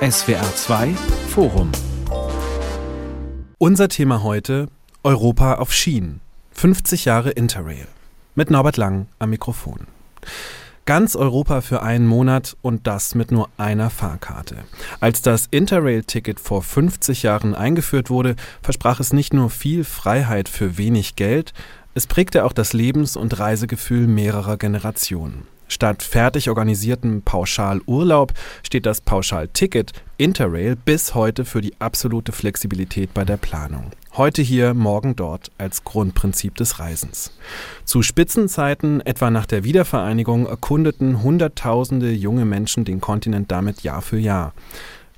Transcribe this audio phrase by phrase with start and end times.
[0.00, 0.94] SWR 2
[1.28, 1.72] Forum.
[3.58, 4.68] Unser Thema heute
[5.02, 6.20] Europa auf Schienen.
[6.52, 7.86] 50 Jahre Interrail.
[8.34, 9.86] Mit Norbert Lang am Mikrofon.
[10.84, 14.58] Ganz Europa für einen Monat und das mit nur einer Fahrkarte.
[15.00, 20.78] Als das Interrail-Ticket vor 50 Jahren eingeführt wurde, versprach es nicht nur viel Freiheit für
[20.78, 21.54] wenig Geld,
[21.94, 25.46] es prägte auch das Lebens- und Reisegefühl mehrerer Generationen.
[25.68, 33.24] Statt fertig organisiertem Pauschalurlaub steht das Pauschalticket Interrail bis heute für die absolute Flexibilität bei
[33.24, 33.90] der Planung.
[34.16, 37.32] Heute hier, morgen dort als Grundprinzip des Reisens.
[37.84, 44.18] Zu Spitzenzeiten, etwa nach der Wiedervereinigung, erkundeten Hunderttausende junge Menschen den Kontinent damit Jahr für
[44.18, 44.54] Jahr.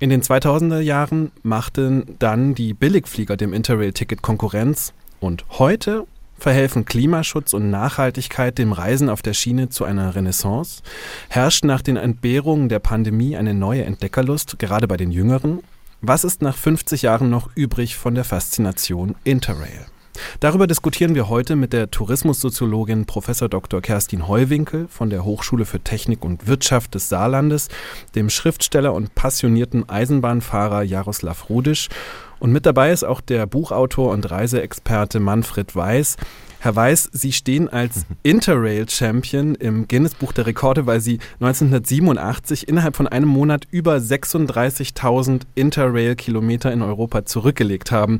[0.01, 6.07] In den 2000er Jahren machten dann die Billigflieger dem Interrail-Ticket Konkurrenz und heute
[6.39, 10.83] Verhelfen Klimaschutz und Nachhaltigkeit dem Reisen auf der Schiene zu einer Renaissance?
[11.29, 15.61] Herrscht nach den Entbehrungen der Pandemie eine neue Entdeckerlust, gerade bei den Jüngeren?
[16.01, 19.87] Was ist nach 50 Jahren noch übrig von der Faszination Interrail?
[20.41, 23.27] Darüber diskutieren wir heute mit der Tourismussoziologin Prof.
[23.27, 23.81] Dr.
[23.81, 27.69] Kerstin Heuwinkel von der Hochschule für Technik und Wirtschaft des Saarlandes,
[28.15, 31.89] dem Schriftsteller und passionierten Eisenbahnfahrer Jaroslav Rudisch
[32.41, 36.17] und mit dabei ist auch der Buchautor und Reiseexperte Manfred Weiß.
[36.61, 43.07] Herr Weiß, Sie stehen als Interrail-Champion im Guinness-Buch der Rekorde, weil Sie 1987 innerhalb von
[43.07, 48.19] einem Monat über 36.000 Interrail-Kilometer in Europa zurückgelegt haben.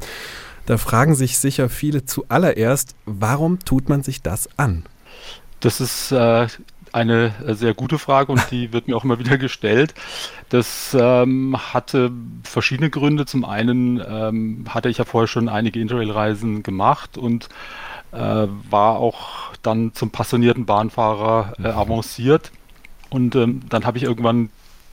[0.67, 4.85] Da fragen sich sicher viele zuallererst, warum tut man sich das an?
[5.61, 6.47] Das ist äh,
[6.95, 9.95] eine äh, sehr gute Frage und die wird mir auch immer wieder gestellt.
[10.49, 12.11] Das ähm, hatte
[12.43, 13.27] verschiedene Gründe.
[13.27, 17.49] Zum einen ähm, hatte ich ja vorher schon einige Interrail-Reisen gemacht und
[18.13, 22.51] äh, war auch dann zum passionierten Bahnfahrer äh, avanciert.
[23.11, 24.51] Und ähm, dann habe ich irgendwann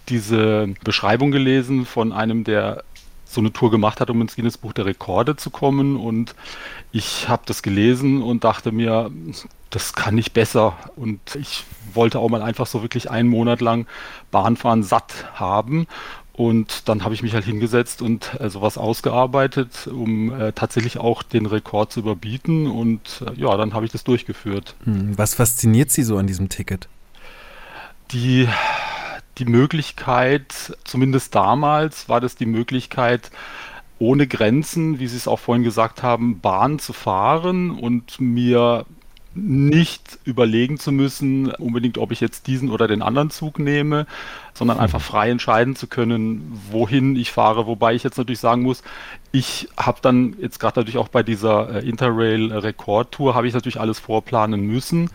[0.09, 2.83] diese Beschreibung gelesen von einem, der
[3.35, 5.95] so eine Tour gemacht hat, um ins Guinness Buch der Rekorde zu kommen.
[5.97, 6.35] Und
[6.91, 9.11] ich habe das gelesen und dachte mir,
[9.69, 10.77] das kann nicht besser.
[10.95, 11.63] Und ich
[11.93, 13.85] wollte auch mal einfach so wirklich einen Monat lang
[14.31, 15.87] Bahnfahren satt haben.
[16.33, 21.23] Und dann habe ich mich halt hingesetzt und äh, sowas ausgearbeitet, um äh, tatsächlich auch
[21.23, 22.67] den Rekord zu überbieten.
[22.67, 24.75] Und äh, ja, dann habe ich das durchgeführt.
[24.83, 26.89] Hm, was fasziniert Sie so an diesem Ticket?
[28.11, 28.49] Die,
[29.37, 33.31] die Möglichkeit, zumindest damals war das die Möglichkeit,
[33.99, 38.85] ohne Grenzen, wie Sie es auch vorhin gesagt haben, Bahn zu fahren und mir
[39.35, 44.07] nicht überlegen zu müssen, unbedingt, ob ich jetzt diesen oder den anderen Zug nehme,
[44.53, 45.03] sondern einfach mhm.
[45.03, 47.67] frei entscheiden zu können, wohin ich fahre.
[47.67, 48.81] Wobei ich jetzt natürlich sagen muss,
[49.33, 53.79] ich habe dann jetzt gerade natürlich auch bei dieser äh, Interrail Rekordtour habe ich natürlich
[53.81, 55.09] alles vorplanen müssen,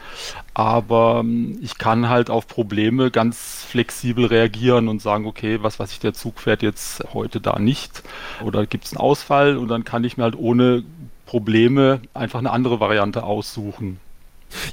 [0.53, 5.93] aber ähm, ich kann halt auf Probleme ganz flexibel reagieren und sagen, okay, was weiß
[5.93, 8.03] ich, der Zug fährt jetzt heute da nicht
[8.45, 10.85] oder gibt es einen Ausfall und dann kann ich mir halt ohne
[11.25, 13.99] Probleme einfach eine andere Variante aussuchen.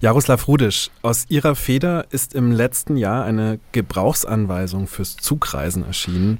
[0.01, 6.39] Jaroslav Rudisch, aus Ihrer Feder ist im letzten Jahr eine Gebrauchsanweisung fürs Zugreisen erschienen.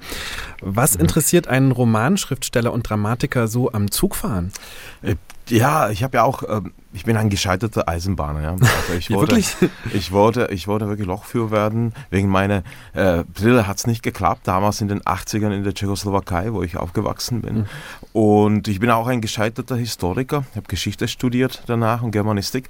[0.62, 1.02] Was mhm.
[1.02, 4.52] interessiert einen Romanschriftsteller und Dramatiker so am Zugfahren?
[5.50, 6.62] Ja, ich habe ja auch, äh,
[6.94, 8.42] ich bin ein gescheiterter Eisenbahner.
[8.42, 8.52] Ja.
[8.52, 9.56] Also ich wollte, wirklich?
[9.94, 11.94] Ich wollte, ich wollte wirklich Lochführer werden.
[12.10, 12.64] Wegen meiner
[12.94, 14.42] äh, Brille hat es nicht geklappt.
[14.48, 17.56] Damals in den 80ern in der Tschechoslowakei, wo ich aufgewachsen bin.
[17.56, 17.66] Mhm.
[18.14, 20.44] Und ich bin auch ein gescheiterter Historiker.
[20.52, 22.68] Ich habe Geschichte studiert danach und Germanistik.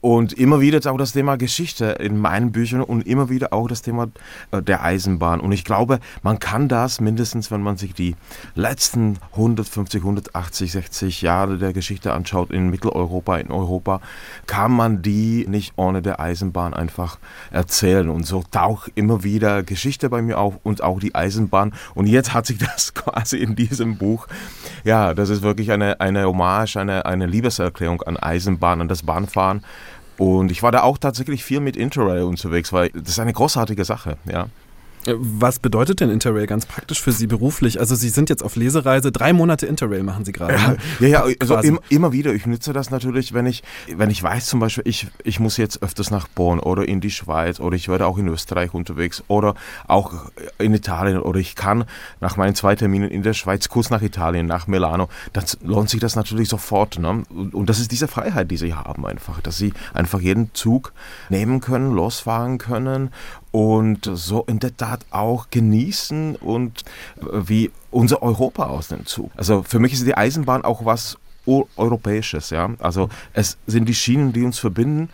[0.00, 3.68] Und immer wieder ist auch das Thema Geschichte in meinen Büchern und immer wieder auch
[3.68, 4.08] das Thema
[4.50, 5.40] äh, der Eisenbahn.
[5.40, 8.16] Und ich glaube, man kann das mindestens, wenn man sich die
[8.54, 14.00] letzten 150, 180, 60 Jahre der Geschichte anschaut in Mitteleuropa, in Europa,
[14.46, 17.18] kann man die nicht ohne der Eisenbahn einfach
[17.50, 18.08] erzählen.
[18.08, 21.72] Und so taucht immer wieder Geschichte bei mir auf und auch die Eisenbahn.
[21.94, 24.26] Und jetzt hat sich das quasi in diesem Buch,
[24.84, 29.64] ja, das ist wirklich eine, eine Hommage, eine, eine Liebeserklärung an Eisenbahn, an das Bahnfahren.
[30.18, 33.84] Und ich war da auch tatsächlich viel mit Interrail unterwegs, weil das ist eine großartige
[33.86, 34.48] Sache, ja.
[35.06, 37.80] Was bedeutet denn Interrail ganz praktisch für Sie beruflich?
[37.80, 40.54] Also Sie sind jetzt auf Lesereise, drei Monate Interrail machen Sie gerade.
[40.54, 40.76] Ne?
[41.00, 42.34] Ja, ja, ja also im, immer wieder.
[42.34, 43.62] Ich nutze das natürlich, wenn ich,
[43.94, 47.10] wenn ich weiß zum Beispiel, ich, ich muss jetzt öfters nach Bonn oder in die
[47.10, 49.54] Schweiz oder ich werde auch in Österreich unterwegs oder
[49.86, 51.84] auch in Italien oder ich kann
[52.20, 56.00] nach meinen zwei Terminen in der Schweiz kurz nach Italien, nach Milano, dann lohnt sich
[56.00, 56.98] das natürlich sofort.
[56.98, 57.22] Ne?
[57.30, 60.92] Und, und das ist diese Freiheit, die Sie haben einfach, dass Sie einfach jeden Zug
[61.30, 63.10] nehmen können, losfahren können
[63.52, 66.82] und so in der Tat auch genießen und
[67.20, 69.30] äh, wie unser Europa aus dem Zug.
[69.36, 72.50] Also für mich ist die Eisenbahn auch was Europäisches.
[72.50, 72.70] Ja?
[72.78, 75.08] Also es sind die Schienen, die uns verbinden,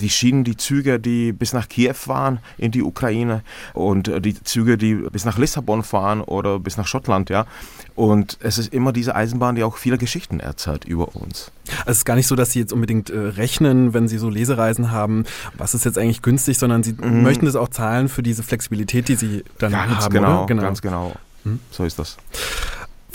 [0.00, 3.42] die Schienen, die Züge, die bis nach Kiew fahren in die Ukraine
[3.74, 7.30] und äh, die Züge, die bis nach Lissabon fahren oder bis nach Schottland.
[7.30, 7.46] Ja?
[7.94, 11.50] Und es ist immer diese Eisenbahn, die auch viele Geschichten erzählt über uns.
[11.80, 14.28] Also es ist gar nicht so, dass Sie jetzt unbedingt äh, rechnen, wenn Sie so
[14.28, 15.24] Lesereisen haben,
[15.54, 17.22] was ist jetzt eigentlich günstig, sondern Sie mhm.
[17.22, 20.12] möchten das auch zahlen für diese Flexibilität, die Sie dann ganz haben.
[20.12, 21.12] Genau, genau, ganz genau.
[21.44, 21.60] Hm?
[21.70, 22.16] So ist das.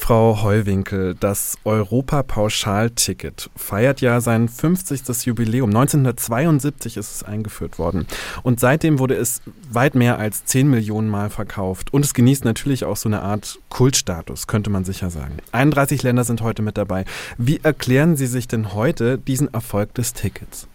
[0.06, 5.25] Frau Heuwinkel, das Europa-Pauschalticket feiert ja sein 50.
[5.25, 5.72] Jubiläum.
[5.72, 8.06] 1972 ist es eingeführt worden.
[8.44, 9.42] Und seitdem wurde es
[9.72, 11.92] weit mehr als 10 Millionen Mal verkauft.
[11.92, 15.38] Und es genießt natürlich auch so eine Art Kultstatus, könnte man sicher sagen.
[15.54, 17.06] 31 Länder sind heute mit dabei.
[17.40, 20.68] Wie erklären Sie sich denn heute diesen Erfolg des Tickets?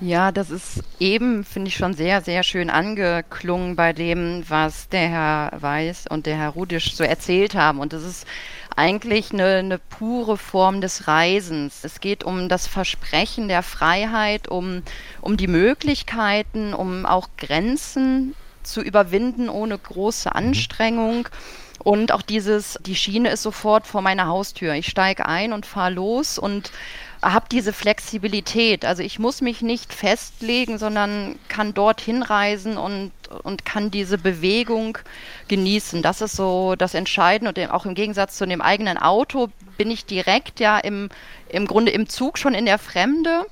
[0.00, 5.08] Ja, das ist eben, finde ich, schon sehr, sehr schön angeklungen bei dem, was der
[5.08, 7.80] Herr Weiß und der Herr Rudisch so erzählt haben.
[7.80, 8.26] Und das ist
[8.74, 11.84] eigentlich eine, eine pure Form des Reisens.
[11.84, 14.82] Es geht um das Versprechen der Freiheit, um,
[15.20, 20.36] um die Möglichkeiten, um auch Grenzen zu überwinden ohne große mhm.
[20.36, 21.28] Anstrengung.
[21.78, 24.74] Und auch dieses, die Schiene ist sofort vor meiner Haustür.
[24.74, 26.72] Ich steige ein und fahre los und
[27.22, 28.84] habe diese Flexibilität.
[28.84, 33.12] Also ich muss mich nicht festlegen, sondern kann dorthin reisen und,
[33.42, 34.98] und kann diese Bewegung
[35.48, 36.02] genießen.
[36.02, 37.48] Das ist so das Entscheidende.
[37.50, 41.08] Und auch im Gegensatz zu dem eigenen Auto bin ich direkt ja im,
[41.48, 43.46] im Grunde im Zug schon in der Fremde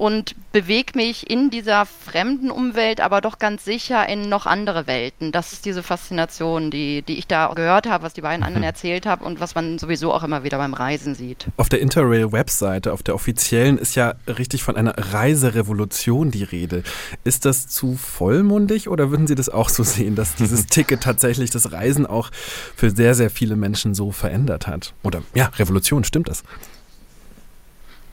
[0.00, 5.30] und bewege mich in dieser fremden Umwelt, aber doch ganz sicher in noch andere Welten.
[5.30, 8.68] Das ist diese Faszination, die, die ich da gehört habe, was die beiden anderen mhm.
[8.68, 11.48] erzählt haben und was man sowieso auch immer wieder beim Reisen sieht.
[11.58, 16.82] Auf der Interrail-Webseite, auf der offiziellen, ist ja richtig von einer Reiserevolution die Rede.
[17.22, 21.50] Ist das zu vollmundig oder würden Sie das auch so sehen, dass dieses Ticket tatsächlich
[21.50, 22.30] das Reisen auch
[22.74, 24.94] für sehr, sehr viele Menschen so verändert hat?
[25.02, 26.42] Oder ja, Revolution, stimmt das?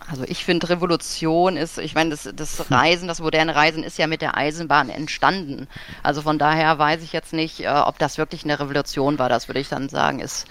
[0.10, 4.08] Also ich finde, Revolution ist, ich meine, das, das Reisen, das moderne Reisen ist ja
[4.08, 5.68] mit der Eisenbahn entstanden.
[6.02, 9.28] Also von daher weiß ich jetzt nicht, äh, ob das wirklich eine Revolution war.
[9.28, 10.48] Das würde ich dann sagen, ist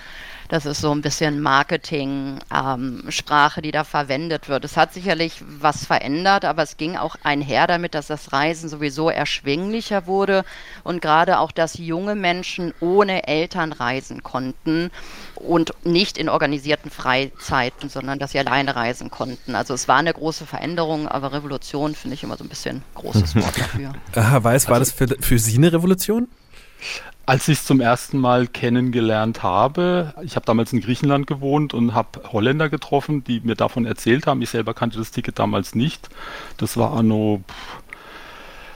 [0.49, 4.65] das ist so ein bisschen Marketing-Sprache, ähm, die da verwendet wird.
[4.65, 9.11] Es hat sicherlich was verändert, aber es ging auch einher damit, dass das Reisen sowieso
[9.11, 10.45] erschwinglicher wurde
[10.85, 14.91] und gerade auch, dass junge Menschen ohne Eltern reisen konnten
[15.35, 19.55] und nicht in organisierten Freizeiten, sondern dass sie alleine reisen konnten.
[19.55, 23.35] Also es war eine große Veränderung, aber Revolution finde ich immer so ein bisschen großes
[23.37, 23.93] Wort dafür.
[24.13, 26.29] Herr Weiß, war das für, für Sie eine Revolution?
[27.29, 31.93] Als ich es zum ersten Mal kennengelernt habe, ich habe damals in Griechenland gewohnt und
[31.93, 34.41] habe Holländer getroffen, die mir davon erzählt haben.
[34.43, 36.09] Ich selber kannte das Ticket damals nicht.
[36.57, 37.43] Das war anno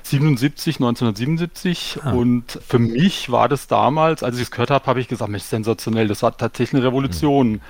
[0.02, 2.00] 77, 1977.
[2.02, 2.10] Ah.
[2.10, 5.44] Und für mich war das damals, als ich es gehört habe, habe ich gesagt, Mensch,
[5.44, 7.52] sensationell, das war tatsächlich eine Revolution.
[7.52, 7.60] Mhm.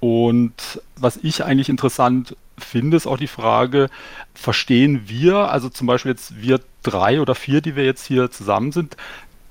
[0.00, 3.90] Und was ich eigentlich interessant finde, ist auch die Frage,
[4.34, 8.72] verstehen wir, also zum Beispiel jetzt wir drei oder vier, die wir jetzt hier zusammen
[8.72, 8.96] sind,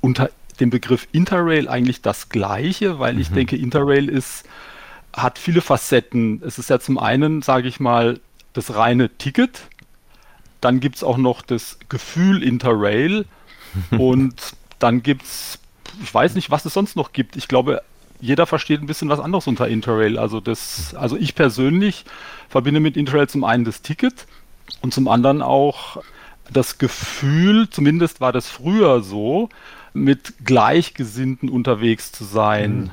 [0.02, 0.30] unter
[0.60, 3.22] dem Begriff Interrail eigentlich das Gleiche, weil mhm.
[3.22, 4.46] ich denke, Interrail ist,
[5.14, 6.42] hat viele Facetten.
[6.46, 8.20] Es ist ja zum einen, sage ich mal,
[8.54, 9.62] das reine Ticket.
[10.62, 13.26] Dann gibt es auch noch das Gefühl Interrail.
[13.92, 14.36] und
[14.80, 15.60] dann gibt es,
[16.02, 17.36] ich weiß nicht, was es sonst noch gibt.
[17.36, 17.82] Ich glaube,
[18.22, 20.18] jeder versteht ein bisschen was anderes unter Interrail.
[20.18, 22.06] Also, das, also ich persönlich
[22.50, 24.28] verbinde mit Interrail zum einen das Ticket
[24.82, 25.98] und zum anderen auch
[26.52, 29.50] das Gefühl, zumindest war das früher so,
[29.94, 32.76] mit Gleichgesinnten unterwegs zu sein.
[32.76, 32.92] Mhm.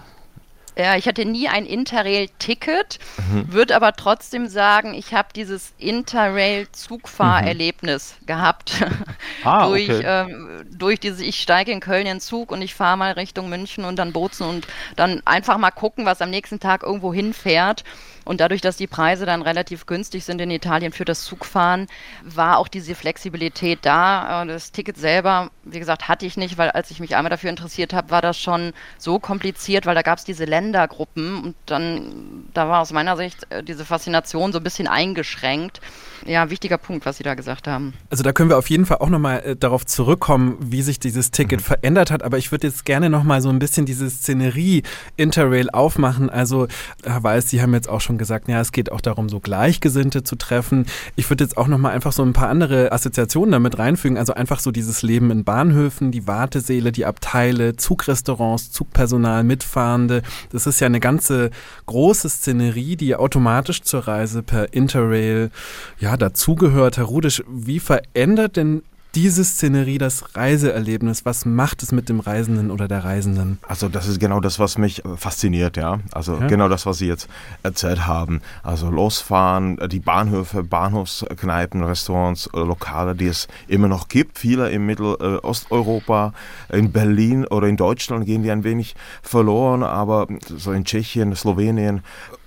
[0.79, 3.53] Ja, ich hatte nie ein Interrail-Ticket, mhm.
[3.53, 8.27] würde aber trotzdem sagen, ich habe dieses Interrail-Zugfahrerlebnis mhm.
[8.27, 8.87] gehabt.
[9.43, 10.03] Ah, durch, okay.
[10.05, 13.49] ähm, durch diese, ich steige in Köln in den Zug und ich fahre mal Richtung
[13.49, 17.83] München und dann Bozen und dann einfach mal gucken, was am nächsten Tag irgendwo hinfährt.
[18.25, 21.87] Und dadurch, dass die Preise dann relativ günstig sind in Italien für das Zugfahren,
[22.23, 24.43] war auch diese Flexibilität da.
[24.43, 27.51] Äh, das Ticket selber, wie gesagt, hatte ich nicht, weil als ich mich einmal dafür
[27.51, 32.45] interessiert habe, war das schon so kompliziert, weil da gab es diese Ländergruppen und dann,
[32.55, 35.81] da war aus meiner Sicht äh, diese Faszination so ein bisschen eingeschränkt.
[36.27, 37.95] Ja, wichtiger Punkt, was Sie da gesagt haben.
[38.11, 41.31] Also da können wir auf jeden Fall auch nochmal äh, darauf zurückkommen, wie sich dieses
[41.31, 41.65] Ticket mhm.
[41.65, 42.23] verändert hat.
[42.23, 44.83] Aber ich würde jetzt gerne nochmal so ein bisschen diese Szenerie
[45.17, 46.29] Interrail aufmachen.
[46.29, 46.69] Also
[47.05, 50.23] Herr Weiß, Sie haben jetzt auch schon gesagt, ja, es geht auch darum, so Gleichgesinnte
[50.23, 50.87] zu treffen.
[51.17, 54.19] Ich würde jetzt auch nochmal einfach so ein paar andere Assoziationen damit reinfügen.
[54.19, 60.23] Also einfach so dieses Leben in Bahnhöfen, die Wartesäle, die Abteile, Zugrestaurants, Zugpersonal, Mitfahrende.
[60.51, 61.51] Das ist ja eine ganze
[61.87, 65.51] große Szenerie, die automatisch zur Reise per Interrail
[65.99, 66.97] ja, dazugehört.
[66.97, 68.83] Herr Rudisch, wie verändert denn
[69.15, 71.25] diese Szenerie das Reiseerlebnis?
[71.25, 73.59] Was macht es mit dem Reisenden oder der Reisenden?
[73.67, 76.01] Also das ist genau das, was mich äh, fasziniert, ja.
[76.13, 76.47] Also ja.
[76.47, 77.29] genau das, was Sie jetzt
[77.63, 78.41] erzählt haben.
[78.63, 84.39] Also losfahren, äh, die Bahnhöfe, Bahnhofskneipen, Restaurants, äh, Lokale, die es immer noch gibt.
[84.39, 86.33] Viele in Mittelosteuropa,
[86.71, 92.03] in Berlin oder in Deutschland gehen die ein wenig verloren, aber so in Tschechien, Slowenien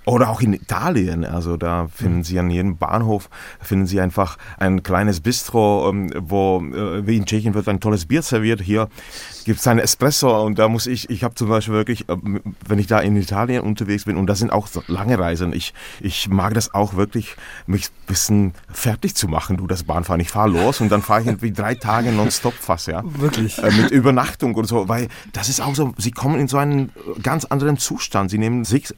[0.06, 2.24] oder auch in Italien, also da finden mhm.
[2.24, 3.30] Sie an jedem Bahnhof,
[3.60, 8.06] finden Sie einfach ein kleines Bistro, ähm, wo, äh, wie in Tschechien wird ein tolles
[8.06, 8.60] Bier serviert.
[8.60, 8.88] Hier
[9.44, 12.16] gibt es einen Espresso und da muss ich, ich habe zum Beispiel wirklich, äh,
[12.66, 16.28] wenn ich da in Italien unterwegs bin und das sind auch lange Reisen, ich, ich
[16.28, 17.36] mag das auch wirklich,
[17.66, 20.20] mich ein bisschen fertig zu machen, du das Bahnfahren.
[20.20, 23.02] Ich fahre los und dann fahre ich irgendwie drei Tage nonstop fast, ja.
[23.04, 23.58] Wirklich?
[23.58, 26.92] Äh, mit Übernachtung und so, weil das ist auch so, Sie kommen in so einen
[27.22, 28.30] ganz anderen Zustand.
[28.30, 28.94] Sie nehmen sich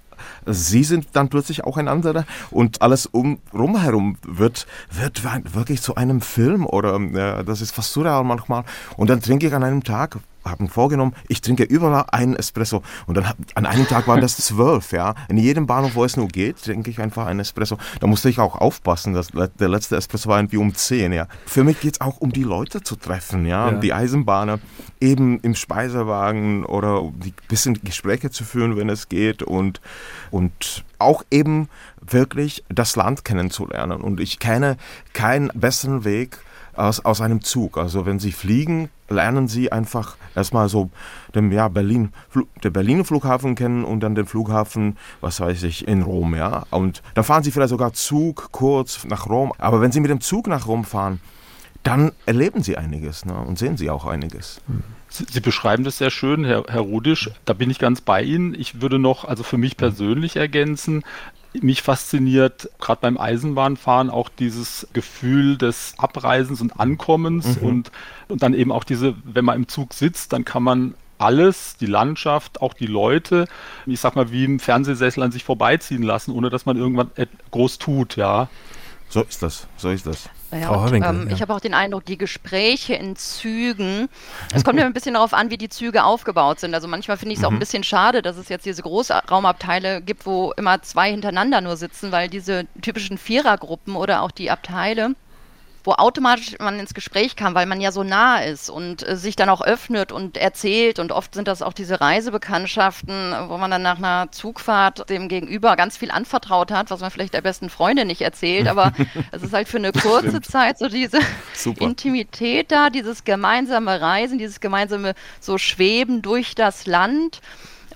[0.47, 5.23] Sie sind dann plötzlich auch ein anderer und alles um rumherum wird, wird
[5.55, 8.65] wirklich zu einem Film oder äh, das ist fast surreal manchmal.
[8.97, 12.83] Und dann trinke ich an einem Tag haben vorgenommen, ich trinke überall einen Espresso.
[13.07, 15.15] Und dann an einem Tag waren das zwölf, ja.
[15.29, 17.79] In jedem Bahnhof, wo es nur geht, trinke ich einfach einen Espresso.
[18.01, 21.27] Da musste ich auch aufpassen, dass der letzte Espresso war irgendwie um zehn, ja.
[21.47, 23.71] Für mich geht es auch um die Leute zu treffen, ja.
[23.71, 23.79] ja.
[23.79, 24.59] Die Eisenbahner
[25.01, 29.81] eben im Speisewagen oder ein bisschen Gespräche zu führen, wenn es geht und,
[30.31, 31.69] und auch eben
[32.01, 34.01] wirklich das Land kennenzulernen.
[34.01, 34.77] Und ich kenne
[35.13, 36.39] keinen besseren Weg,
[36.77, 37.79] aus, aus einem Zug.
[37.79, 40.91] Also wenn Sie fliegen, lernen Sie einfach erstmal so
[41.35, 42.13] den, ja, Berlin,
[42.63, 46.35] den Berliner Flughafen kennen und dann den Flughafen, was weiß ich, in Rom.
[46.35, 46.65] Ja?
[46.71, 49.53] Und dann fahren Sie vielleicht sogar Zug kurz nach Rom.
[49.59, 51.21] Aber wenn Sie mit dem Zug nach Rom fahren,
[51.83, 53.35] dann erleben Sie einiges ne?
[53.35, 54.61] und sehen Sie auch einiges.
[55.09, 57.31] Sie beschreiben das sehr schön, Herr, Herr Rudisch.
[57.45, 58.55] Da bin ich ganz bei Ihnen.
[58.55, 61.05] Ich würde noch, also für mich persönlich ergänzen,
[61.63, 67.67] mich fasziniert gerade beim Eisenbahnfahren auch dieses Gefühl des Abreisens und Ankommens mhm.
[67.67, 67.93] und,
[68.29, 71.87] und dann eben auch diese, wenn man im Zug sitzt, dann kann man alles, die
[71.87, 73.47] Landschaft, auch die Leute,
[73.87, 77.11] ich sag mal, wie im Fernsehsessel an sich vorbeiziehen lassen, ohne dass man irgendwann
[77.51, 78.49] groß tut, ja.
[79.09, 80.29] So ist das, so ist das.
[80.53, 81.35] Ja, und, ähm, ja.
[81.35, 84.09] Ich habe auch den Eindruck, die Gespräche in Zügen,
[84.55, 86.75] es kommt mir ein bisschen darauf an, wie die Züge aufgebaut sind.
[86.75, 87.47] Also manchmal finde ich es mhm.
[87.47, 91.77] auch ein bisschen schade, dass es jetzt diese Großraumabteile gibt, wo immer zwei hintereinander nur
[91.77, 95.15] sitzen, weil diese typischen Vierergruppen oder auch die Abteile,
[95.87, 99.37] wo automatisch man ins Gespräch kam, weil man ja so nah ist und äh, sich
[99.37, 100.99] dann auch öffnet und erzählt.
[100.99, 105.77] Und oft sind das auch diese Reisebekanntschaften, wo man dann nach einer Zugfahrt dem Gegenüber
[105.77, 108.67] ganz viel anvertraut hat, was man vielleicht der besten Freundin nicht erzählt.
[108.67, 108.93] Aber
[109.31, 111.21] es ist halt für eine kurze Zeit so diese
[111.55, 111.85] Super.
[111.85, 117.41] Intimität da, dieses gemeinsame Reisen, dieses gemeinsame so Schweben durch das Land.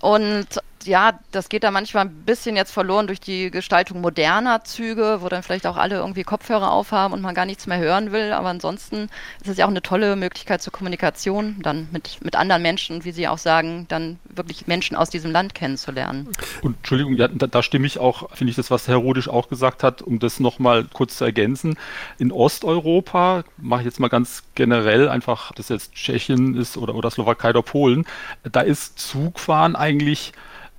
[0.01, 0.47] Und
[0.85, 5.29] ja, das geht da manchmal ein bisschen jetzt verloren durch die Gestaltung moderner Züge, wo
[5.29, 8.33] dann vielleicht auch alle irgendwie Kopfhörer aufhaben und man gar nichts mehr hören will.
[8.33, 9.09] Aber ansonsten
[9.41, 13.13] ist es ja auch eine tolle Möglichkeit zur Kommunikation, dann mit, mit anderen Menschen wie
[13.13, 16.29] Sie auch sagen, dann wirklich Menschen aus diesem Land kennenzulernen.
[16.63, 19.49] Und Entschuldigung, ja, da, da, stimme ich auch, finde ich das, was Herr Rodisch auch
[19.49, 21.77] gesagt hat, um das nochmal kurz zu ergänzen.
[22.19, 26.95] In Osteuropa, mache ich jetzt mal ganz generell, einfach, ob das jetzt Tschechien ist oder,
[26.95, 28.07] oder Slowakei oder Polen,
[28.43, 30.33] da ist Zugfahren eigentlich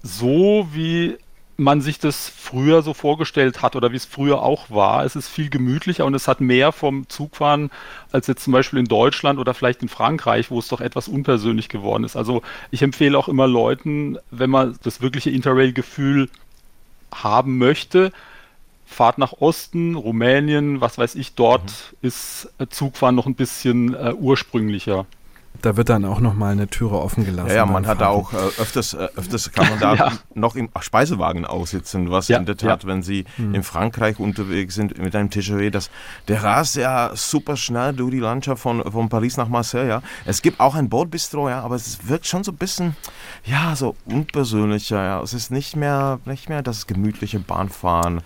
[0.03, 1.17] so, wie
[1.57, 5.05] man sich das früher so vorgestellt hat oder wie es früher auch war.
[5.05, 7.69] Es ist viel gemütlicher und es hat mehr vom Zugfahren
[8.11, 11.69] als jetzt zum Beispiel in Deutschland oder vielleicht in Frankreich, wo es doch etwas unpersönlich
[11.69, 12.15] geworden ist.
[12.15, 12.41] Also
[12.71, 16.29] ich empfehle auch immer Leuten, wenn man das wirkliche Interrail-Gefühl
[17.13, 18.11] haben möchte,
[18.85, 22.07] fahrt nach Osten, Rumänien, was weiß ich, dort mhm.
[22.07, 25.05] ist Zugfahren noch ein bisschen äh, ursprünglicher.
[25.61, 27.49] Da wird dann auch nochmal eine Türe offen gelassen.
[27.49, 30.11] Ja, ja man hat da auch äh, öfters, äh, öfters kann man da ja.
[30.33, 32.89] noch im Speisewagen aussitzen, was ja, in der Tat, ja.
[32.89, 33.53] wenn Sie hm.
[33.53, 35.91] in Frankreich unterwegs sind mit einem TGV, das,
[36.27, 39.87] der rast ja super schnell durch die Landschaft von, von Paris nach Marseille.
[39.87, 40.01] Ja.
[40.25, 42.95] Es gibt auch ein Bordbistro, ja, aber es wirkt schon so ein bisschen,
[43.45, 45.03] ja, so unpersönlicher.
[45.03, 45.21] Ja.
[45.21, 48.21] Es ist nicht mehr, nicht mehr das gemütliche Bahnfahren.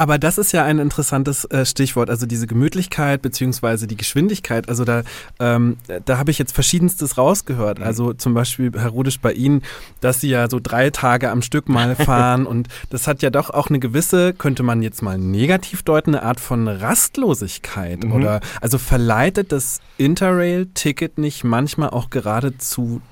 [0.00, 4.66] Aber das ist ja ein interessantes äh, Stichwort, also diese Gemütlichkeit beziehungsweise die Geschwindigkeit.
[4.66, 5.02] Also da,
[5.38, 5.76] ähm,
[6.06, 7.80] da habe ich jetzt verschiedenstes rausgehört.
[7.80, 7.84] Mhm.
[7.84, 9.60] Also zum Beispiel, Herr Rudisch, bei Ihnen,
[10.00, 13.50] dass Sie ja so drei Tage am Stück mal fahren und das hat ja doch
[13.50, 18.04] auch eine gewisse, könnte man jetzt mal negativ deuten, eine Art von Rastlosigkeit.
[18.04, 18.12] Mhm.
[18.12, 23.02] Oder also verleitet das Interrail-Ticket nicht manchmal auch geradezu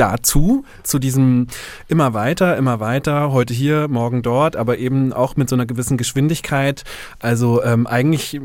[0.00, 1.46] dazu, zu diesem
[1.86, 5.98] immer weiter, immer weiter, heute hier, morgen dort, aber eben auch mit so einer gewissen
[5.98, 6.84] Geschwindigkeit.
[7.18, 8.40] Also ähm, eigentlich äh,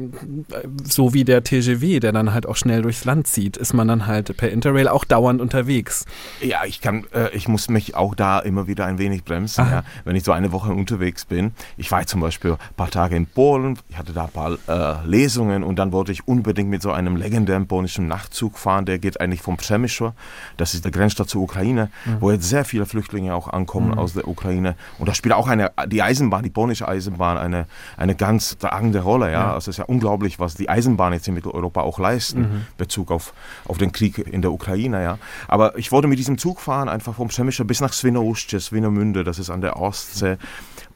[0.83, 4.05] so wie der TGV, der dann halt auch schnell durchs Land zieht, ist man dann
[4.05, 6.05] halt per Interrail auch dauernd unterwegs.
[6.41, 9.83] Ja, ich kann, äh, ich muss mich auch da immer wieder ein wenig bremsen, ja,
[10.03, 11.53] wenn ich so eine Woche unterwegs bin.
[11.77, 15.07] Ich war zum Beispiel ein paar Tage in Polen, ich hatte da ein paar äh,
[15.07, 19.21] Lesungen und dann wollte ich unbedingt mit so einem legendären polnischen Nachtzug fahren, der geht
[19.21, 20.11] eigentlich vom Przemysl,
[20.57, 22.17] das ist der Grenzstadt zur Ukraine, mhm.
[22.19, 23.99] wo jetzt sehr viele Flüchtlinge auch ankommen mhm.
[23.99, 24.75] aus der Ukraine.
[24.99, 29.27] Und da spielt auch eine, die Eisenbahn, die polnische Eisenbahn, eine, eine ganz tragende Rolle.
[29.31, 29.51] Ja?
[29.51, 29.57] ja.
[29.57, 32.65] Es ist ja unglaublich, was die Eisenbahn jetzt in Mitteleuropa auch leisten, mhm.
[32.77, 33.33] Bezug auf,
[33.67, 35.03] auf den Krieg in der Ukraine.
[35.03, 35.17] Ja?
[35.47, 39.39] Aber ich wollte mit diesem Zug fahren, einfach vom Przemysl bis nach Swinoujście, Swinemünde, das
[39.39, 40.37] ist an der Ostsee.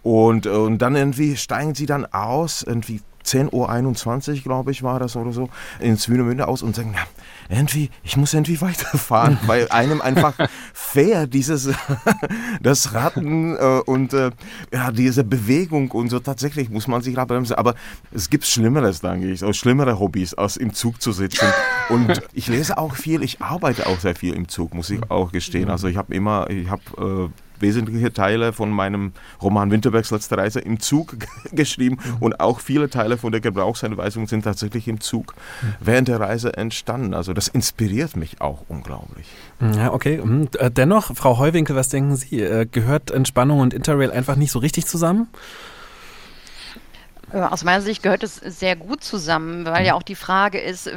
[0.01, 5.15] Und, und dann irgendwie steigen sie dann aus, irgendwie 10.21 Uhr, glaube ich, war das
[5.15, 5.49] oder so,
[5.79, 7.03] in Swinemünde aus und sagen, ja,
[7.49, 10.33] irgendwie, ich muss irgendwie weiterfahren, weil einem einfach
[10.73, 11.69] fair dieses,
[12.61, 14.31] das Ratten äh, und äh,
[14.73, 17.55] ja, diese Bewegung und so, tatsächlich muss man sich da bremsen.
[17.55, 17.75] Aber
[18.11, 21.47] es gibt Schlimmeres, denke ich, auch schlimmere Hobbys, als im Zug zu sitzen.
[21.89, 25.31] Und ich lese auch viel, ich arbeite auch sehr viel im Zug, muss ich auch
[25.31, 25.69] gestehen.
[25.69, 30.59] Also ich habe immer, ich habe äh, wesentliche Teile von meinem Roman Winterbergs letzte Reise
[30.59, 31.15] im Zug
[31.51, 32.17] geschrieben mhm.
[32.19, 35.73] und auch viele Teile von der Gebrauchsanweisung sind tatsächlich im Zug mhm.
[35.79, 37.13] während der Reise entstanden.
[37.13, 39.27] Also das inspiriert mich auch unglaublich.
[39.75, 40.21] Ja, okay.
[40.23, 40.49] Mhm.
[40.57, 42.41] Äh, dennoch, Frau Heuwinkel, was denken Sie?
[42.41, 45.27] Äh, gehört Entspannung und Interrail einfach nicht so richtig zusammen?
[47.33, 50.89] Äh, aus meiner Sicht gehört es sehr gut zusammen, weil ja auch die Frage ist,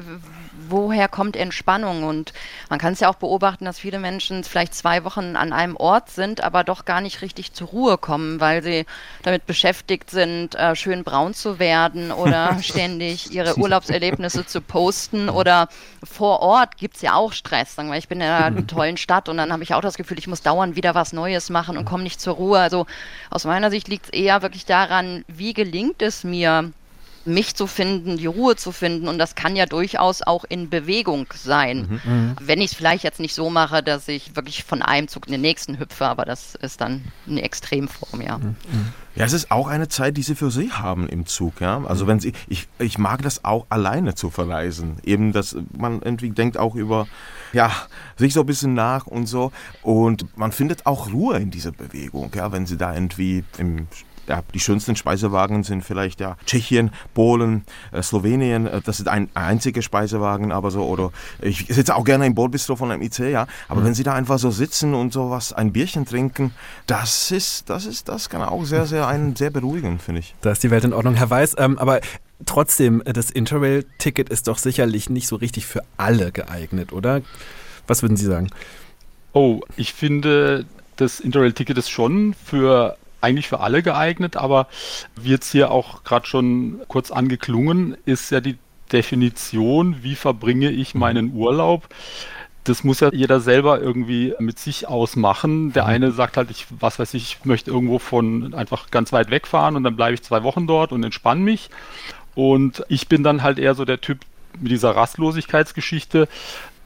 [0.68, 2.04] woher kommt Entspannung?
[2.04, 2.32] Und
[2.68, 6.10] man kann es ja auch beobachten, dass viele Menschen vielleicht zwei Wochen an einem Ort
[6.10, 8.86] sind, aber doch gar nicht richtig zur Ruhe kommen, weil sie
[9.22, 15.68] damit beschäftigt sind, äh, schön braun zu werden oder ständig ihre Urlaubserlebnisse zu posten oder
[16.02, 17.76] vor Ort gibt es ja auch Stress.
[17.76, 20.26] Wir, ich bin in einer tollen Stadt und dann habe ich auch das Gefühl, ich
[20.26, 22.58] muss dauernd wieder was Neues machen und komme nicht zur Ruhe.
[22.58, 22.86] Also
[23.30, 26.72] aus meiner Sicht liegt es eher wirklich daran, wie gelingt es mir,
[27.24, 29.08] mich zu finden, die Ruhe zu finden.
[29.08, 32.00] Und das kann ja durchaus auch in Bewegung sein.
[32.04, 32.12] Mhm.
[32.12, 32.36] mhm.
[32.40, 35.32] Wenn ich es vielleicht jetzt nicht so mache, dass ich wirklich von einem Zug in
[35.32, 38.38] den nächsten hüpfe, aber das ist dann eine Extremform, ja.
[38.38, 38.56] Mhm.
[38.70, 38.88] mhm.
[39.14, 41.84] Ja, es ist auch eine Zeit, die sie für sich haben im Zug, ja.
[41.84, 44.96] Also wenn sie, ich, ich mag das auch alleine zu verreisen.
[45.04, 47.06] Eben, dass man irgendwie denkt auch über,
[47.52, 47.70] ja,
[48.16, 49.52] sich so ein bisschen nach und so.
[49.82, 53.86] Und man findet auch Ruhe in dieser Bewegung, ja, wenn sie da irgendwie im
[54.54, 58.66] die schönsten Speisewagen sind vielleicht ja Tschechien, Polen, äh, Slowenien.
[58.66, 61.10] Äh, das ist ein einziger Speisewagen, aber so oder
[61.40, 63.46] ich sitze auch gerne im Bordbistro von einem IC, ja.
[63.68, 63.86] Aber mhm.
[63.86, 66.52] wenn Sie da einfach so sitzen und sowas, ein Bierchen trinken,
[66.86, 70.34] das ist, das ist, das kann auch sehr, sehr einen sehr beruhigen, finde ich.
[70.40, 71.56] Da ist die Welt in Ordnung, Herr Weiß.
[71.58, 72.00] Ähm, aber
[72.46, 77.22] trotzdem, das Interrail-Ticket ist doch sicherlich nicht so richtig für alle geeignet, oder?
[77.86, 78.48] Was würden Sie sagen?
[79.32, 80.66] Oh, ich finde,
[80.96, 84.66] das Interrail-Ticket ist schon für eigentlich für alle geeignet, aber
[85.16, 88.58] wie jetzt hier auch gerade schon kurz angeklungen, ist ja die
[88.92, 91.00] Definition, wie verbringe ich mhm.
[91.00, 91.88] meinen Urlaub.
[92.64, 95.72] Das muss ja jeder selber irgendwie mit sich ausmachen.
[95.72, 95.88] Der mhm.
[95.88, 99.76] eine sagt halt, ich, was weiß ich, ich möchte irgendwo von einfach ganz weit wegfahren
[99.76, 101.70] und dann bleibe ich zwei Wochen dort und entspanne mich.
[102.34, 104.20] Und ich bin dann halt eher so der Typ
[104.60, 106.28] mit dieser Rastlosigkeitsgeschichte,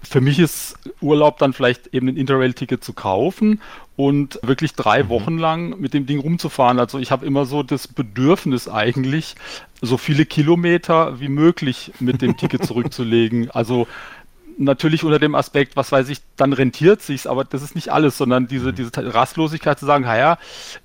[0.06, 3.60] für mich ist Urlaub dann vielleicht eben ein Interrail-Ticket zu kaufen
[3.96, 5.08] und wirklich drei mhm.
[5.08, 6.78] Wochen lang mit dem Ding rumzufahren.
[6.78, 9.34] Also ich habe immer so das Bedürfnis eigentlich,
[9.82, 13.50] so viele Kilometer wie möglich mit dem Ticket zurückzulegen.
[13.50, 13.86] Also
[14.58, 18.16] natürlich unter dem Aspekt, was weiß ich, dann rentiert sich's, aber das ist nicht alles,
[18.16, 20.38] sondern diese, diese Rastlosigkeit zu sagen, naja,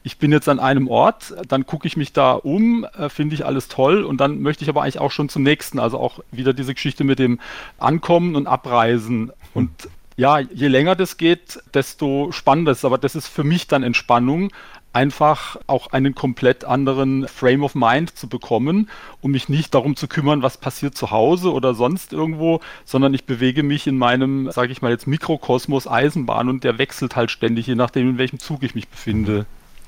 [0.03, 3.45] ich bin jetzt an einem Ort, dann gucke ich mich da um, äh, finde ich
[3.45, 6.53] alles toll und dann möchte ich aber eigentlich auch schon zum nächsten, also auch wieder
[6.53, 7.39] diese Geschichte mit dem
[7.77, 9.69] Ankommen und Abreisen und
[10.17, 12.79] ja, je länger das geht, desto spannender ist.
[12.79, 12.85] es.
[12.85, 14.51] Aber das ist für mich dann Entspannung,
[14.93, 18.89] einfach auch einen komplett anderen Frame of Mind zu bekommen,
[19.21, 23.25] um mich nicht darum zu kümmern, was passiert zu Hause oder sonst irgendwo, sondern ich
[23.25, 27.67] bewege mich in meinem, sage ich mal jetzt, Mikrokosmos Eisenbahn und der wechselt halt ständig,
[27.67, 29.45] je nachdem, in welchem Zug ich mich befinde.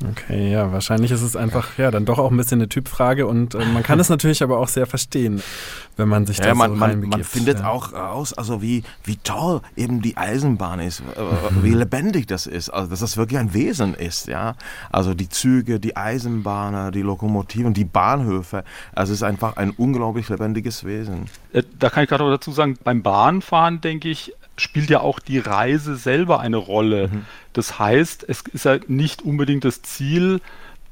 [0.10, 3.56] Okay, ja, wahrscheinlich ist es einfach ja dann doch auch ein bisschen eine Typfrage und
[3.56, 5.41] äh, man kann es natürlich aber auch sehr verstehen,
[5.95, 7.69] wenn man sich ja, da man, so man, man findet ja.
[7.69, 11.03] auch aus, also wie wie toll eben die Eisenbahn ist, äh,
[11.62, 14.56] wie lebendig das ist, also dass das wirklich ein Wesen ist, ja.
[14.91, 20.27] Also die Züge, die Eisenbahner, die Lokomotiven, die Bahnhöfe, also es ist einfach ein unglaublich
[20.27, 21.27] lebendiges Wesen.
[21.53, 25.39] Äh, da kann ich gerade dazu sagen, beim Bahnfahren denke ich, spielt ja auch die
[25.39, 27.09] Reise selber eine Rolle.
[27.09, 27.25] Mhm.
[27.53, 30.41] Das heißt, es ist ja nicht unbedingt das Ziel,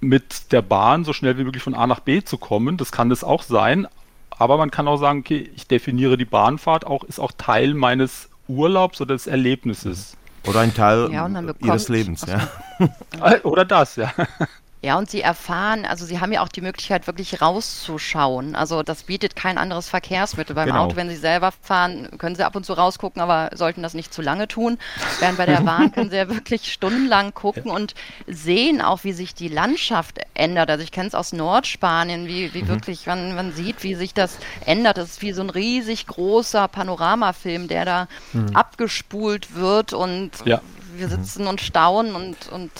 [0.02, 2.78] mit der Bahn so schnell wie möglich von A nach B zu kommen.
[2.78, 3.88] Das kann das auch sein.
[4.32, 8.30] Aber man kann auch sagen, okay, ich definiere die Bahnfahrt auch, ist auch Teil meines
[8.48, 10.18] Urlaubs oder des Erlebnisses.
[10.48, 11.30] Oder ein Teil ja,
[11.64, 12.26] ihres Lebens.
[12.28, 12.50] Ja.
[13.44, 14.12] Oder das, ja.
[14.84, 18.56] Ja, und sie erfahren, also sie haben ja auch die Möglichkeit, wirklich rauszuschauen.
[18.56, 20.56] Also das bietet kein anderes Verkehrsmittel.
[20.56, 20.86] Beim genau.
[20.86, 24.12] Auto, wenn sie selber fahren, können sie ab und zu rausgucken, aber sollten das nicht
[24.12, 24.80] zu lange tun.
[25.20, 27.74] Während bei der Bahn können sie ja wirklich stundenlang gucken ja.
[27.74, 27.94] und
[28.26, 30.72] sehen auch, wie sich die Landschaft ändert.
[30.72, 32.68] Also ich kenne es aus Nordspanien, wie, wie mhm.
[32.70, 34.98] wirklich, man, man sieht, wie sich das ändert.
[34.98, 38.56] Das ist wie so ein riesig großer Panoramafilm, der da mhm.
[38.56, 40.60] abgespult wird und ja.
[40.96, 41.50] wir sitzen mhm.
[41.50, 42.72] und staunen und, und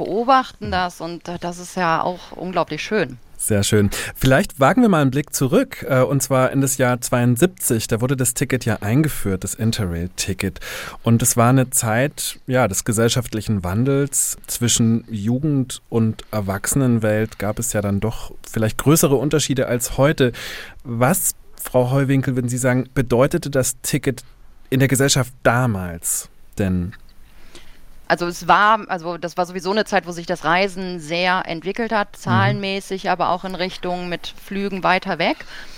[0.00, 3.18] beobachten das und das ist ja auch unglaublich schön.
[3.36, 3.90] Sehr schön.
[4.14, 7.86] Vielleicht wagen wir mal einen Blick zurück, äh, und zwar in das Jahr 72.
[7.86, 10.60] Da wurde das Ticket ja eingeführt, das Interrail-Ticket.
[11.02, 14.36] Und es war eine Zeit, ja, des gesellschaftlichen Wandels.
[14.46, 20.32] Zwischen Jugend- und Erwachsenenwelt gab es ja dann doch vielleicht größere Unterschiede als heute.
[20.84, 24.22] Was, Frau Heuwinkel, würden Sie sagen, bedeutete das Ticket
[24.70, 26.92] in der Gesellschaft damals denn?
[28.10, 31.92] Also es war, also das war sowieso eine Zeit, wo sich das Reisen sehr entwickelt
[31.92, 33.10] hat, zahlenmäßig, mhm.
[33.10, 35.36] aber auch in Richtung mit Flügen weiter weg.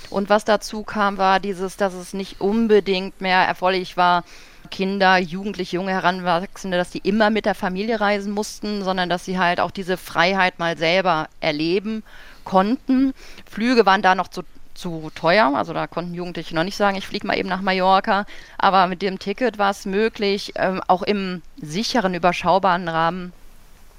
[0.08, 4.24] Und was dazu kam, war dieses, dass es nicht unbedingt mehr erforderlich war,
[4.70, 9.38] Kinder, Jugendliche, junge Heranwachsende, dass die immer mit der Familie reisen mussten, sondern dass sie
[9.38, 12.02] halt auch diese Freiheit mal selber erleben
[12.44, 13.12] konnten.
[13.50, 14.42] Flüge waren da noch zu
[14.82, 15.52] zu teuer.
[15.54, 18.26] Also da konnten Jugendliche noch nicht sagen, ich fliege mal eben nach Mallorca.
[18.58, 23.32] Aber mit dem Ticket war es möglich, ähm, auch im sicheren, überschaubaren Rahmen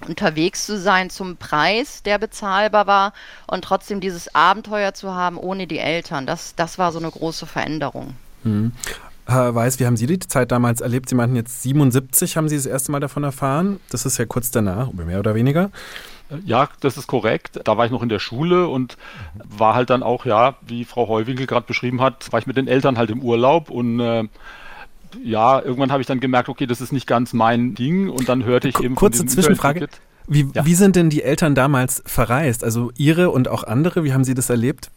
[0.07, 3.13] unterwegs zu sein zum Preis, der bezahlbar war
[3.47, 6.25] und trotzdem dieses Abenteuer zu haben ohne die Eltern.
[6.25, 8.15] Das, das war so eine große Veränderung.
[8.43, 8.73] Mhm.
[9.25, 11.07] Herr Weiß, wie haben Sie die Zeit damals erlebt?
[11.07, 13.79] Sie meinten jetzt 77 haben Sie das erste Mal davon erfahren.
[13.89, 15.71] Das ist ja kurz danach, mehr oder weniger.
[16.45, 17.59] Ja, das ist korrekt.
[17.63, 18.97] Da war ich noch in der Schule und
[19.43, 22.67] war halt dann auch, ja, wie Frau Heuwinkel gerade beschrieben hat, war ich mit den
[22.67, 24.25] Eltern halt im Urlaub und äh,
[25.23, 28.43] ja, irgendwann habe ich dann gemerkt, okay, das ist nicht ganz mein Ding und dann
[28.43, 28.95] hörte ich eben.
[28.95, 29.87] Kurze Zwischenfrage.
[30.27, 30.65] Wie, ja.
[30.65, 32.63] wie sind denn die Eltern damals verreist?
[32.63, 34.89] Also Ihre und auch andere, wie haben Sie das erlebt?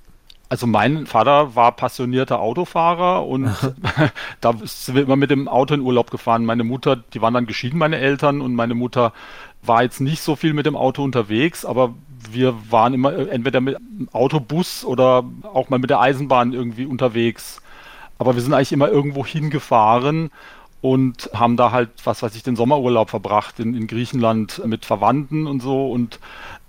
[0.49, 3.51] Also mein Vater war passionierter Autofahrer und
[4.40, 6.44] da sind wir immer mit dem Auto in Urlaub gefahren.
[6.44, 9.12] Meine Mutter, die waren dann geschieden, meine Eltern, und meine Mutter
[9.66, 11.94] war jetzt nicht so viel mit dem Auto unterwegs, aber
[12.31, 17.62] wir waren immer entweder mit dem Autobus oder auch mal mit der Eisenbahn irgendwie unterwegs.
[18.18, 20.31] Aber wir sind eigentlich immer irgendwo hingefahren
[20.81, 25.46] und haben da halt, was weiß ich, den Sommerurlaub verbracht in, in Griechenland mit Verwandten
[25.46, 25.90] und so.
[25.90, 26.20] Und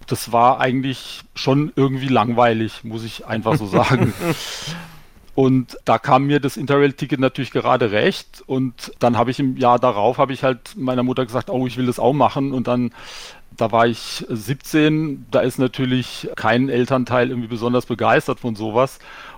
[0.08, 4.14] das war eigentlich schon irgendwie langweilig, muss ich einfach so sagen.
[5.38, 8.42] Und da kam mir das Interrail-Ticket natürlich gerade recht.
[8.48, 11.78] Und dann habe ich im Jahr darauf, habe ich halt meiner Mutter gesagt, oh, ich
[11.78, 12.54] will das auch machen.
[12.54, 12.92] Und dann,
[13.56, 18.98] da war ich 17, da ist natürlich kein Elternteil irgendwie besonders begeistert von sowas.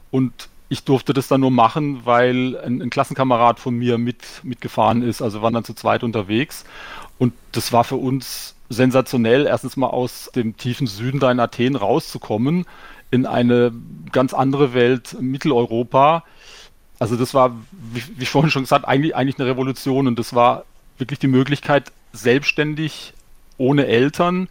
[0.10, 5.02] Und ich durfte das dann nur machen, weil ein, ein Klassenkamerad von mir mit, mitgefahren
[5.02, 5.22] ist.
[5.22, 6.64] Also waren dann zu zweit unterwegs.
[7.18, 11.76] Und das war für uns sensationell, erstens mal aus dem tiefen Süden da in Athen
[11.76, 12.66] rauszukommen
[13.12, 13.72] in eine
[14.12, 16.24] ganz andere Welt, Mitteleuropa.
[17.00, 20.66] Also das war, wie, wie vorhin schon gesagt, eigentlich, eigentlich eine Revolution und das war
[20.98, 23.14] wirklich die Möglichkeit, selbstständig,
[23.58, 24.48] ohne Eltern,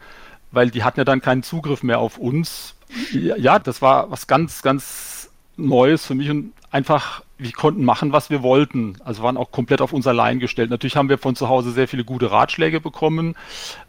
[0.51, 2.75] weil die hatten ja dann keinen Zugriff mehr auf uns.
[3.13, 8.31] Ja, das war was ganz, ganz Neues für mich und einfach, wir konnten machen, was
[8.31, 8.97] wir wollten.
[9.05, 10.71] Also waren auch komplett auf uns allein gestellt.
[10.71, 13.35] Natürlich haben wir von zu Hause sehr viele gute Ratschläge bekommen,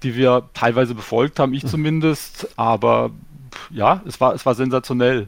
[0.03, 1.67] die wir teilweise befolgt haben, ich mhm.
[1.67, 2.49] zumindest.
[2.57, 3.11] Aber
[3.69, 5.27] ja, es war, es war sensationell.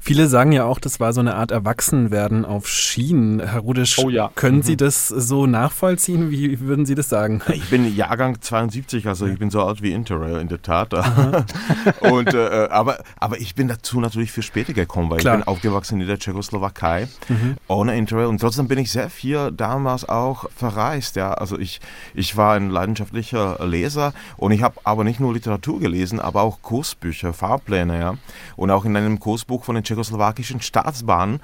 [0.00, 3.40] Viele sagen ja auch, das war so eine Art Erwachsenwerden auf Schienen.
[3.40, 4.30] Herr Rudisch, oh ja.
[4.34, 4.62] können mhm.
[4.62, 6.30] Sie das so nachvollziehen?
[6.30, 7.40] Wie würden Sie das sagen?
[7.52, 10.92] Ich bin Jahrgang 72, also ich bin so alt wie Interrail in der Tat.
[12.00, 15.38] Und, äh, aber, aber ich bin dazu natürlich für später gekommen, weil Klar.
[15.38, 17.56] ich bin aufgewachsen in der Tschechoslowakei mhm.
[17.68, 21.16] ohne Interrail und trotzdem bin ich sehr viel damals auch verreist.
[21.16, 21.34] Ja.
[21.34, 21.80] Also ich,
[22.14, 26.62] ich war ein leidenschaftlicher Leser und ich habe aber nicht nur Literatur gelesen, aber auch
[26.62, 27.98] Kursbücher, Fahrpläne.
[27.98, 28.14] Ja.
[28.56, 31.40] Und auch in einem Kursbuch von von den tschechoslowakischen Staatsbahnen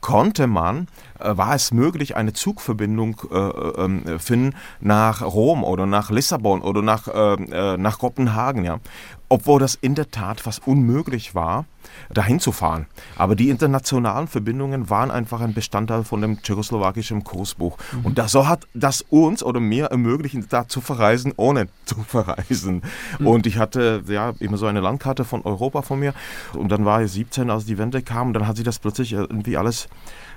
[0.00, 0.86] konnte man,
[1.24, 7.08] war es möglich, eine Zugverbindung äh, äh, finden nach Rom oder nach Lissabon oder nach,
[7.08, 8.78] äh, äh, nach Kopenhagen, ja.
[9.28, 11.64] Obwohl das in der Tat fast unmöglich war,
[12.12, 12.86] dahin zu fahren.
[13.16, 17.78] Aber die internationalen Verbindungen waren einfach ein Bestandteil von dem tschechoslowakischen Kursbuch.
[17.92, 18.04] Mhm.
[18.04, 22.82] Und das, so hat das uns oder mir ermöglicht, da zu verreisen, ohne zu verreisen.
[23.18, 23.26] Mhm.
[23.26, 26.12] Und ich hatte ja immer so eine Landkarte von Europa von mir.
[26.52, 28.28] Und dann war ich 17, als die Wende kam.
[28.28, 29.88] Und dann hat sich das plötzlich irgendwie alles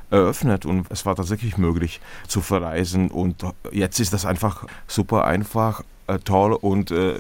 [0.09, 5.83] eröffnet und es war tatsächlich möglich zu verreisen und jetzt ist das einfach super einfach.
[6.07, 7.15] Äh, toll und äh,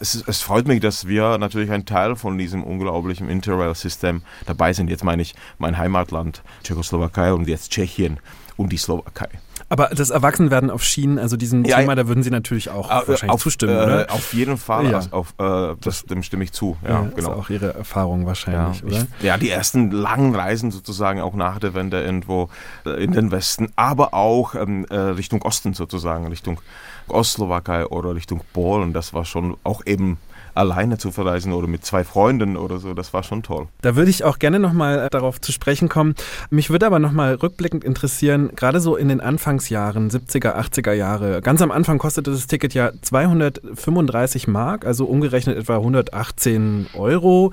[0.00, 4.88] es, es, freut mich, dass wir natürlich ein Teil von diesem unglaublichen Interrail-System dabei sind.
[4.88, 8.18] Jetzt meine ich mein Heimatland Tschechoslowakei und jetzt Tschechien
[8.56, 9.28] und die Slowakei.
[9.70, 13.08] Aber das Erwachsenwerden auf Schienen, also diesem ja, Thema, da würden Sie natürlich auch äh,
[13.08, 14.06] wahrscheinlich auf, zustimmen, äh, oder?
[14.10, 14.96] Auf jeden Fall, ja.
[14.96, 16.76] also auf, äh, das, dem stimme ich zu.
[16.82, 17.16] Ja, ja genau.
[17.16, 19.06] ist auch Ihre Erfahrung wahrscheinlich, ja, oder?
[19.18, 22.50] Ich, ja, die ersten langen Reisen sozusagen auch nach der Wende irgendwo
[22.84, 26.60] äh, in den Westen, aber auch ähm, äh, Richtung Osten sozusagen, Richtung
[27.06, 28.92] Ostslowakei oder Richtung Polen.
[28.92, 30.18] Das war schon auch eben
[30.54, 33.68] alleine zu verreisen oder mit zwei Freunden oder so, das war schon toll.
[33.82, 36.14] Da würde ich auch gerne nochmal äh, darauf zu sprechen kommen.
[36.50, 41.62] Mich würde aber nochmal rückblickend interessieren, gerade so in den Anfangsjahren, 70er, 80er Jahre, ganz
[41.62, 47.52] am Anfang kostete das Ticket ja 235 Mark, also umgerechnet etwa 118 Euro.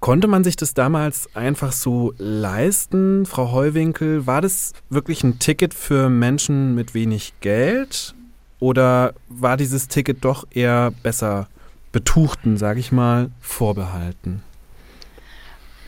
[0.00, 4.26] Konnte man sich das damals einfach so leisten, Frau Heuwinkel?
[4.26, 8.14] War das wirklich ein Ticket für Menschen mit wenig Geld?
[8.60, 11.48] Oder war dieses Ticket doch eher besser
[11.92, 14.42] Betuchten, sage ich mal, vorbehalten?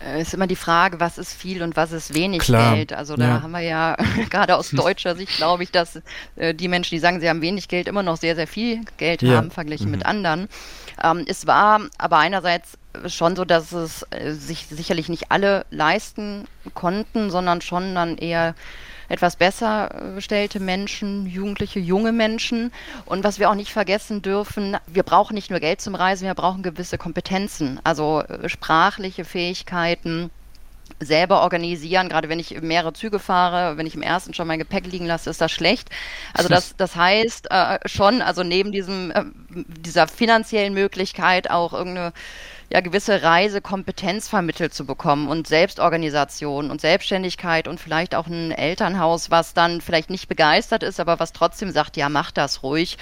[0.04, 2.74] Äh, ist immer die Frage, was ist viel und was ist wenig Klar.
[2.74, 2.92] Geld.
[2.92, 3.42] Also da ja.
[3.42, 3.96] haben wir ja
[4.30, 6.00] gerade aus deutscher Sicht, glaube ich, dass
[6.36, 9.22] äh, die Menschen, die sagen, sie haben wenig Geld, immer noch sehr, sehr viel Geld
[9.22, 9.36] ja.
[9.36, 9.92] haben, verglichen mhm.
[9.92, 10.48] mit anderen.
[11.02, 16.44] Ähm, es war aber einerseits schon so, dass es äh, sich sicherlich nicht alle leisten
[16.74, 18.54] konnten, sondern schon dann eher
[19.12, 22.72] etwas besser gestellte Menschen, Jugendliche, junge Menschen.
[23.04, 26.34] Und was wir auch nicht vergessen dürfen, wir brauchen nicht nur Geld zum Reisen, wir
[26.34, 30.30] brauchen gewisse Kompetenzen, also äh, sprachliche Fähigkeiten,
[30.98, 34.86] selber organisieren, gerade wenn ich mehrere Züge fahre, wenn ich im ersten schon mein Gepäck
[34.86, 35.90] liegen lasse, ist das schlecht.
[36.32, 42.12] Also das, das heißt äh, schon, also neben diesem, äh, dieser finanziellen Möglichkeit auch irgendeine
[42.72, 49.30] ja, gewisse Reisekompetenz vermittelt zu bekommen und Selbstorganisation und Selbstständigkeit und vielleicht auch ein Elternhaus,
[49.30, 52.96] was dann vielleicht nicht begeistert ist, aber was trotzdem sagt, ja, mach das ruhig.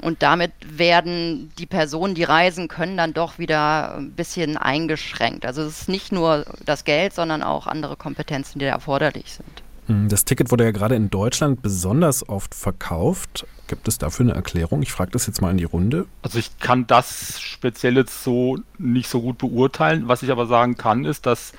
[0.00, 5.44] Und damit werden die Personen, die reisen können, dann doch wieder ein bisschen eingeschränkt.
[5.44, 9.62] Also es ist nicht nur das Geld, sondern auch andere Kompetenzen, die da erforderlich sind.
[9.86, 13.46] Hm, das Ticket wurde ja gerade in Deutschland besonders oft verkauft.
[13.66, 14.82] Gibt es dafür eine Erklärung?
[14.82, 16.06] Ich frage das jetzt mal in die Runde.
[16.22, 20.08] Also ich kann das speziell jetzt so nicht so gut beurteilen.
[20.08, 21.52] Was ich aber sagen kann, ist, dass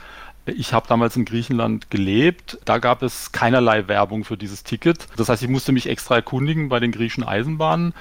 [0.45, 2.57] ich habe damals in Griechenland gelebt.
[2.65, 5.07] Da gab es keinerlei Werbung für dieses Ticket.
[5.17, 7.93] Das heißt, ich musste mich extra erkundigen bei den griechischen Eisenbahnen.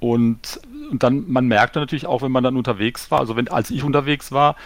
[0.00, 3.70] Und, und dann, man merkte natürlich auch, wenn man dann unterwegs war, also wenn, als
[3.70, 4.56] ich unterwegs war,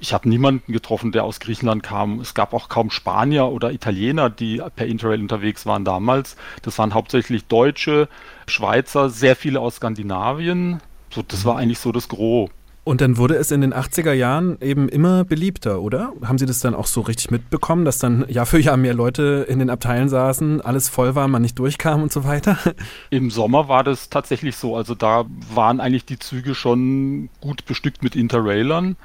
[0.00, 2.20] ich habe niemanden getroffen, der aus Griechenland kam.
[2.20, 6.36] Es gab auch kaum Spanier oder Italiener, die per Interrail unterwegs waren damals.
[6.62, 8.08] Das waren hauptsächlich Deutsche,
[8.46, 10.80] Schweizer, sehr viele aus Skandinavien.
[11.10, 12.50] So, das war eigentlich so das Gros.
[12.86, 16.12] Und dann wurde es in den 80er Jahren eben immer beliebter, oder?
[16.22, 19.44] Haben Sie das dann auch so richtig mitbekommen, dass dann Jahr für Jahr mehr Leute
[19.48, 22.56] in den Abteilen saßen, alles voll war, man nicht durchkam und so weiter?
[23.10, 24.76] Im Sommer war das tatsächlich so.
[24.76, 28.96] Also da waren eigentlich die Züge schon gut bestückt mit Interrailern.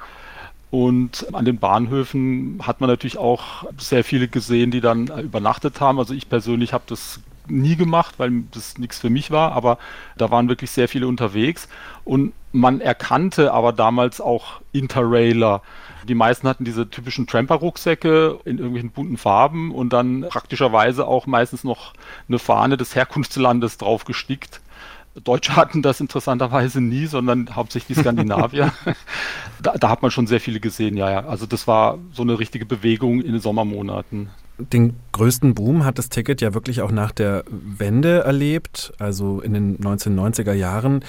[0.72, 5.98] Und an den Bahnhöfen hat man natürlich auch sehr viele gesehen, die dann übernachtet haben.
[5.98, 9.76] Also ich persönlich habe das nie gemacht, weil das nichts für mich war, aber
[10.16, 11.68] da waren wirklich sehr viele unterwegs
[12.06, 15.60] und man erkannte aber damals auch Interrailer.
[16.08, 21.64] Die meisten hatten diese typischen Tramper-Rucksäcke in irgendwelchen bunten Farben und dann praktischerweise auch meistens
[21.64, 21.92] noch
[22.28, 24.61] eine Fahne des Herkunftslandes drauf gestickt.
[25.22, 28.72] Deutsche hatten das interessanterweise nie, sondern hauptsächlich die Skandinavier.
[29.62, 31.26] da, da, hat man schon sehr viele gesehen, ja, ja.
[31.26, 34.30] Also das war so eine richtige Bewegung in den Sommermonaten.
[34.58, 39.54] Den größten Boom hat das Ticket ja wirklich auch nach der Wende erlebt, also in
[39.54, 41.04] den 1990er Jahren.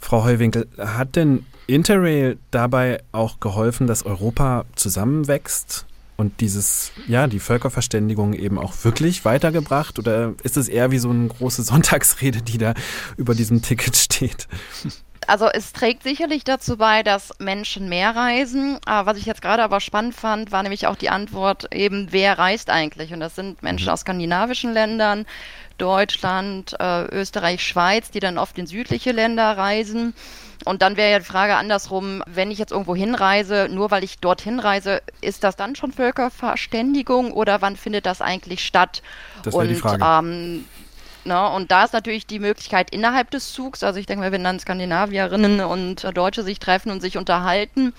[0.00, 5.85] Frau Heuwinkel, hat denn Interrail dabei auch geholfen, dass Europa zusammenwächst?
[6.16, 9.98] Und dieses, ja, die Völkerverständigung eben auch wirklich weitergebracht?
[9.98, 12.74] Oder ist es eher wie so eine große Sonntagsrede, die da
[13.16, 14.48] über diesem Ticket steht?
[15.26, 18.78] Also es trägt sicherlich dazu bei, dass Menschen mehr reisen.
[18.84, 22.38] Aber was ich jetzt gerade aber spannend fand, war nämlich auch die Antwort eben, wer
[22.38, 23.12] reist eigentlich?
[23.12, 23.92] Und das sind Menschen mhm.
[23.92, 25.26] aus skandinavischen Ländern,
[25.78, 30.14] Deutschland, äh, Österreich, Schweiz, die dann oft in südliche Länder reisen.
[30.64, 34.18] Und dann wäre ja die Frage andersrum, wenn ich jetzt irgendwo hinreise, nur weil ich
[34.18, 39.02] dorthin reise, ist das dann schon Völkerverständigung oder wann findet das eigentlich statt?
[39.42, 40.02] Das wäre die Frage.
[40.02, 40.64] Ähm,
[41.26, 44.44] na, und da ist natürlich die Möglichkeit innerhalb des Zugs, also ich denke mal, wenn
[44.44, 47.92] dann Skandinavierinnen und Deutsche sich treffen und sich unterhalten,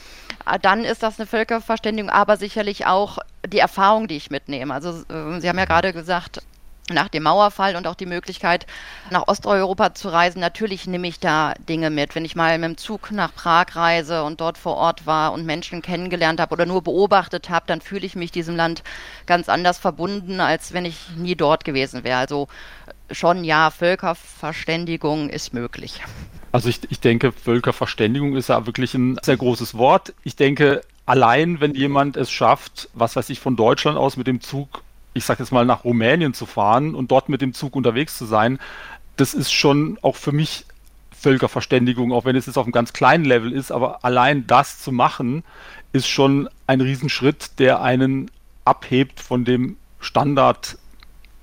[0.49, 4.73] äh, dann ist das eine Völkerverständigung, aber sicherlich auch die Erfahrung, die ich mitnehme.
[4.73, 6.41] Also äh, Sie haben ja gerade gesagt,
[6.89, 8.65] nach dem Mauerfall und auch die Möglichkeit,
[9.09, 10.39] nach Osteuropa zu reisen.
[10.39, 12.15] Natürlich nehme ich da Dinge mit.
[12.15, 15.45] Wenn ich mal mit dem Zug nach Prag reise und dort vor Ort war und
[15.45, 18.83] Menschen kennengelernt habe oder nur beobachtet habe, dann fühle ich mich diesem Land
[19.25, 22.19] ganz anders verbunden, als wenn ich nie dort gewesen wäre.
[22.19, 22.47] Also
[23.11, 26.01] schon ja, Völkerverständigung ist möglich.
[26.51, 30.13] Also ich, ich denke, Völkerverständigung ist ja wirklich ein sehr großes Wort.
[30.23, 34.41] Ich denke, allein wenn jemand es schafft, was weiß ich, von Deutschland aus mit dem
[34.41, 34.83] Zug
[35.17, 38.25] ich sage jetzt mal, nach Rumänien zu fahren und dort mit dem Zug unterwegs zu
[38.25, 38.59] sein,
[39.17, 40.65] das ist schon auch für mich
[41.11, 44.91] Völkerverständigung, auch wenn es jetzt auf einem ganz kleinen Level ist, aber allein das zu
[44.91, 45.43] machen,
[45.91, 48.29] ist schon ein Riesenschritt, der einen
[48.65, 50.77] abhebt von dem Standard,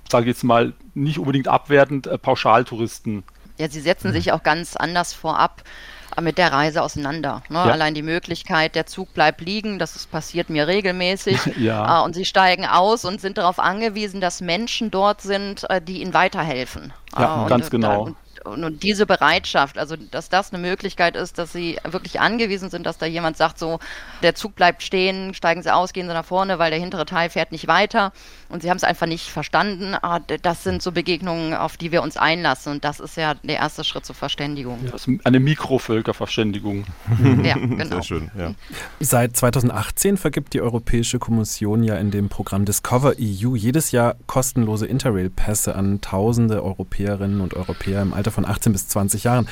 [0.09, 3.23] sage ich jetzt mal, nicht unbedingt abwertend, äh, Pauschaltouristen.
[3.57, 4.13] Ja, sie setzen mhm.
[4.13, 5.63] sich auch ganz anders vorab
[6.21, 7.41] mit der Reise auseinander.
[7.49, 7.57] Ne?
[7.57, 7.65] Ja.
[7.65, 11.39] Allein die Möglichkeit, der Zug bleibt liegen, das ist, passiert mir regelmäßig.
[11.57, 12.01] ja.
[12.01, 16.01] äh, und sie steigen aus und sind darauf angewiesen, dass Menschen dort sind, äh, die
[16.01, 16.93] ihnen weiterhelfen.
[17.17, 18.03] Ja, äh, ganz genau.
[18.03, 22.85] Und, und diese Bereitschaft, also dass das eine Möglichkeit ist, dass sie wirklich angewiesen sind,
[22.85, 23.79] dass da jemand sagt, so,
[24.21, 27.29] der Zug bleibt stehen, steigen Sie aus, gehen Sie nach vorne, weil der hintere Teil
[27.29, 28.13] fährt nicht weiter
[28.49, 29.95] und sie haben es einfach nicht verstanden.
[30.01, 33.57] Ah, das sind so Begegnungen, auf die wir uns einlassen und das ist ja der
[33.57, 34.79] erste Schritt zur Verständigung.
[34.85, 36.85] Ja, eine Mikrovölkerverständigung.
[37.43, 37.85] ja, genau.
[37.85, 38.51] Sehr schön, ja.
[38.99, 44.85] Seit 2018 vergibt die Europäische Kommission ja in dem Programm Discover EU jedes Jahr kostenlose
[44.85, 49.47] Interrail-Pässe an tausende Europäerinnen und Europäer im Alter von 18 bis 20 Jahren.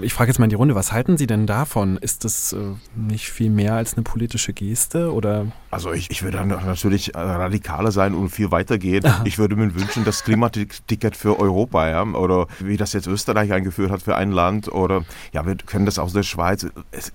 [0.00, 1.98] Ich frage jetzt mal in die Runde, was halten Sie denn davon?
[1.98, 2.58] Ist das äh,
[2.94, 5.46] nicht viel mehr als eine politische Geste oder?
[5.76, 9.04] Also ich, ich würde natürlich äh, radikaler sein und viel weiter gehen.
[9.24, 13.90] Ich würde mir wünschen, das Klimaticket für Europa, ja, oder wie das jetzt Österreich eingeführt
[13.90, 16.66] hat für ein Land, oder ja, wir kennen das aus der Schweiz.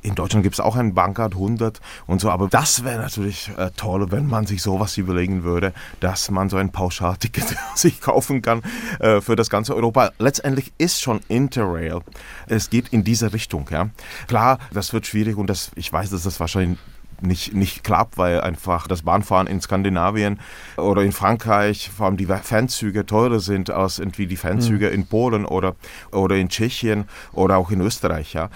[0.04, 3.71] In Deutschland gibt es auch ein Bankart 100 und so, aber das wäre natürlich äh,
[3.76, 8.62] toll, wenn man sich sowas überlegen würde, dass man so ein Pauschalticket sich kaufen kann
[9.00, 10.12] äh, für das ganze Europa.
[10.19, 12.02] Letztendlich ist schon Interrail.
[12.45, 13.67] Es geht in diese Richtung.
[13.71, 13.89] Ja.
[14.28, 16.78] Klar, das wird schwierig und das, ich weiß, dass das wahrscheinlich
[17.21, 20.39] nicht, nicht klappt, weil einfach das Bahnfahren in Skandinavien
[20.77, 24.93] oder in Frankreich, vor allem die Fernzüge teurer sind als irgendwie die Fernzüge mhm.
[24.93, 25.75] in Polen oder,
[26.12, 28.34] oder in Tschechien oder auch in Österreich.
[28.34, 28.49] Ja.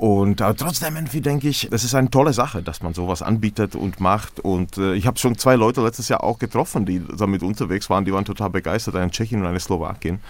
[0.00, 3.74] Und äh, trotzdem irgendwie denke ich, das ist eine tolle Sache, dass man sowas anbietet
[3.74, 4.40] und macht.
[4.40, 8.06] Und äh, ich habe schon zwei Leute letztes Jahr auch getroffen, die damit unterwegs waren.
[8.06, 10.20] Die waren total begeistert, eine Tschechin und eine Slowakin.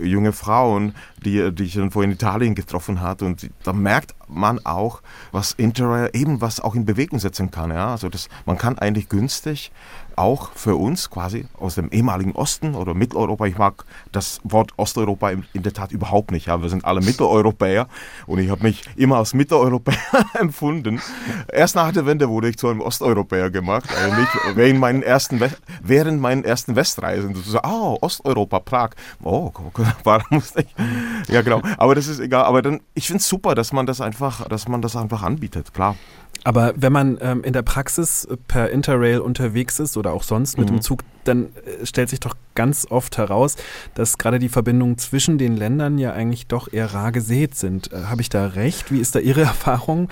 [0.00, 3.22] Junge Frauen, die, die ich dann vorhin in Italien getroffen hat.
[3.22, 5.02] Und da merkt man auch,
[5.32, 7.70] was Interrail eben was auch in Bewegung setzen kann.
[7.70, 7.92] Ja?
[7.92, 9.72] Also das, man kann eigentlich günstig
[10.20, 13.46] auch für uns quasi aus dem ehemaligen Osten oder Mitteleuropa.
[13.46, 16.46] Ich mag das Wort Osteuropa in, der Tat überhaupt nicht.
[16.46, 16.60] Ja.
[16.60, 17.88] Wir sind alle Mitteleuropäer
[18.26, 19.96] und ich habe mich immer als Mitteleuropäer
[20.38, 21.00] empfunden.
[21.50, 25.40] Erst nach der Wende wurde ich zu einem Osteuropäer gemacht, eigentlich während meinen ersten,
[25.82, 27.34] während meinen ersten Westreisen.
[27.34, 28.90] So, oh, Osteuropa, Prag.
[29.22, 29.50] Oh,
[30.04, 30.74] warum musste ich?
[31.28, 31.62] Ja, genau.
[31.78, 32.44] Aber das ist egal.
[32.44, 35.72] Aber dann, ich finde es super, dass man das einfach, dass man das einfach anbietet.
[35.72, 35.96] Klar.
[36.44, 40.70] Aber wenn man ähm, in der Praxis per Interrail unterwegs ist oder auch sonst mit
[40.70, 40.76] mhm.
[40.76, 43.56] dem Zug, dann äh, stellt sich doch ganz oft heraus,
[43.94, 47.92] dass gerade die Verbindungen zwischen den Ländern ja eigentlich doch eher rar gesät sind.
[47.92, 48.90] Äh, Habe ich da recht?
[48.90, 50.08] Wie ist da Ihre Erfahrung?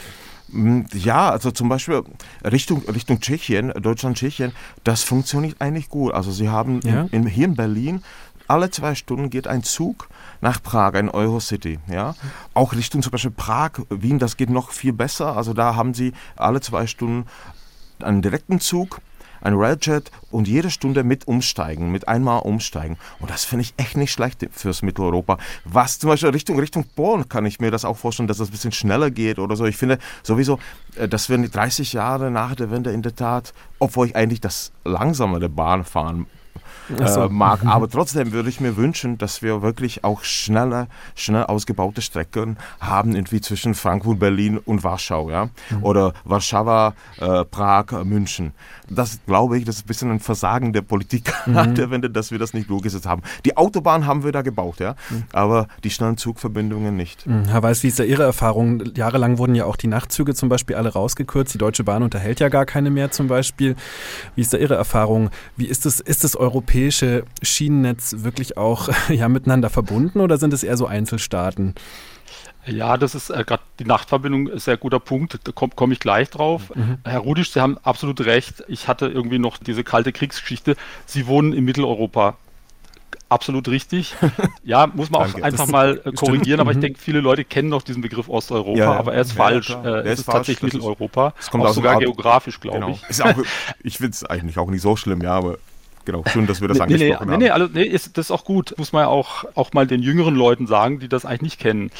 [0.49, 2.03] Mm, ja, also zum Beispiel
[2.45, 4.53] Richtung, Richtung Tschechien, Deutschland, Tschechien,
[4.85, 6.13] das funktioniert eigentlich gut.
[6.13, 7.07] Also sie haben ja?
[7.11, 8.03] in, hier in Berlin
[8.49, 10.09] alle zwei Stunden geht ein Zug
[10.41, 11.79] nach Prag, ein Eurocity.
[11.89, 12.15] Ja?
[12.55, 15.37] Auch Richtung zum Beispiel Prag, Wien, das geht noch viel besser.
[15.37, 17.27] Also da haben sie alle zwei Stunden
[18.01, 19.01] einen direkten Zug
[19.41, 22.97] ein Railjet und jede Stunde mit umsteigen, mit einmal umsteigen.
[23.21, 25.39] Und das finde ich echt nicht schlecht fürs Mitteleuropa.
[25.65, 28.53] Was zum Beispiel Richtung, Richtung Polen kann ich mir das auch vorstellen, dass das ein
[28.53, 29.65] bisschen schneller geht oder so.
[29.67, 30.59] Ich finde sowieso,
[30.97, 34.73] äh, dass wir 30 Jahre nach der Wende in der Tat, obwohl ich eigentlich das
[34.85, 36.27] langsamere Bahnfahren
[37.07, 37.23] so.
[37.23, 37.65] äh, mag.
[37.65, 37.71] Mhm.
[37.71, 43.15] Aber trotzdem würde ich mir wünschen, dass wir wirklich auch schneller, schnell ausgebaute Strecken haben,
[43.15, 45.83] irgendwie zwischen Frankfurt, Berlin und Warschau, ja, mhm.
[45.83, 48.53] oder Warschau, äh, Prag, München.
[48.89, 51.75] Das glaube ich, das ist ein bisschen ein Versagen der Politik mhm.
[51.75, 53.23] der Wende, dass wir das nicht durchgesetzt haben.
[53.45, 55.25] Die Autobahn haben wir da gebaut, ja, mhm.
[55.33, 57.27] aber die schnellen Zugverbindungen nicht.
[57.27, 57.45] Mhm.
[57.45, 58.83] Herr Weiß, wie ist da Ihre Erfahrung?
[58.95, 61.55] Jahrelang wurden ja auch die Nachtzüge zum Beispiel alle rausgekürzt.
[61.55, 63.77] Die Deutsche Bahn unterhält ja gar keine mehr zum Beispiel.
[64.35, 65.31] Wie ist da Ihre Erfahrung?
[65.57, 66.37] Wie ist es, ist das
[66.79, 71.75] europäische Schienennetz wirklich auch ja, miteinander verbunden oder sind es eher so Einzelstaaten?
[72.67, 75.41] Ja, das ist äh, gerade die Nachtverbindung ein sehr guter Punkt.
[75.43, 76.75] Da komme komm ich gleich drauf.
[76.75, 76.99] Mhm.
[77.05, 78.63] Herr Rudisch, Sie haben absolut recht.
[78.69, 80.77] Ich hatte irgendwie noch diese kalte Kriegsgeschichte.
[81.07, 82.37] Sie wohnen in Mitteleuropa.
[83.31, 84.17] Absolut richtig.
[84.65, 86.83] Ja, muss man auch einfach das mal äh, korrigieren, aber ich mhm.
[86.83, 89.71] denke, viele Leute kennen noch diesen Begriff Osteuropa, ja, aber er ist ja, falsch.
[89.71, 91.33] Ja, äh, es ist, falsch, tatsächlich Mitteleuropa.
[91.39, 92.99] Es kommt auch sogar geografisch, glaube genau.
[93.09, 93.23] ich.
[93.23, 93.35] Auch,
[93.83, 95.57] ich finde es eigentlich auch nicht so schlimm, ja, aber
[96.11, 97.31] genau, schön, dass wir das nee, angesprochen nee, haben.
[97.31, 98.75] Nee, nee, also, nee, ist, das ist auch gut.
[98.79, 101.91] Muss man ja auch, auch mal den jüngeren Leuten sagen, die das eigentlich nicht kennen.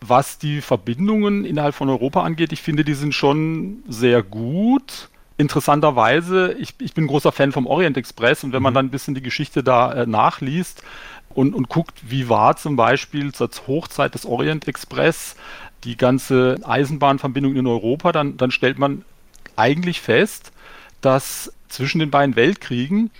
[0.00, 5.08] Was die Verbindungen innerhalb von Europa angeht, ich finde, die sind schon sehr gut.
[5.38, 8.76] Interessanterweise, ich, ich bin großer Fan vom Orient Express und wenn man mhm.
[8.76, 10.82] dann ein bisschen die Geschichte da äh, nachliest
[11.30, 15.36] und, und guckt, wie war zum Beispiel zur Hochzeit des Orient Express
[15.84, 19.04] die ganze Eisenbahnverbindung in Europa, dann, dann stellt man
[19.56, 20.52] eigentlich fest,
[21.00, 23.10] dass zwischen den beiden Weltkriegen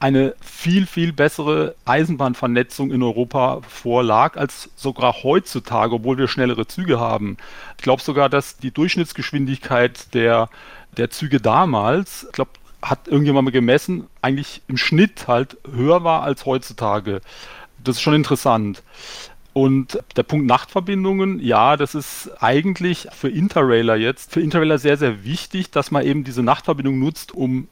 [0.00, 7.00] eine viel, viel bessere Eisenbahnvernetzung in Europa vorlag, als sogar heutzutage, obwohl wir schnellere Züge
[7.00, 7.36] haben.
[7.76, 10.50] Ich glaube sogar, dass die Durchschnittsgeschwindigkeit der,
[10.96, 16.22] der Züge damals, ich glaube, hat irgendjemand mal gemessen, eigentlich im Schnitt halt höher war
[16.22, 17.20] als heutzutage.
[17.82, 18.82] Das ist schon interessant.
[19.52, 25.24] Und der Punkt Nachtverbindungen, ja, das ist eigentlich für Interrailer jetzt, für Interrailer sehr, sehr
[25.24, 27.66] wichtig, dass man eben diese Nachtverbindung nutzt, um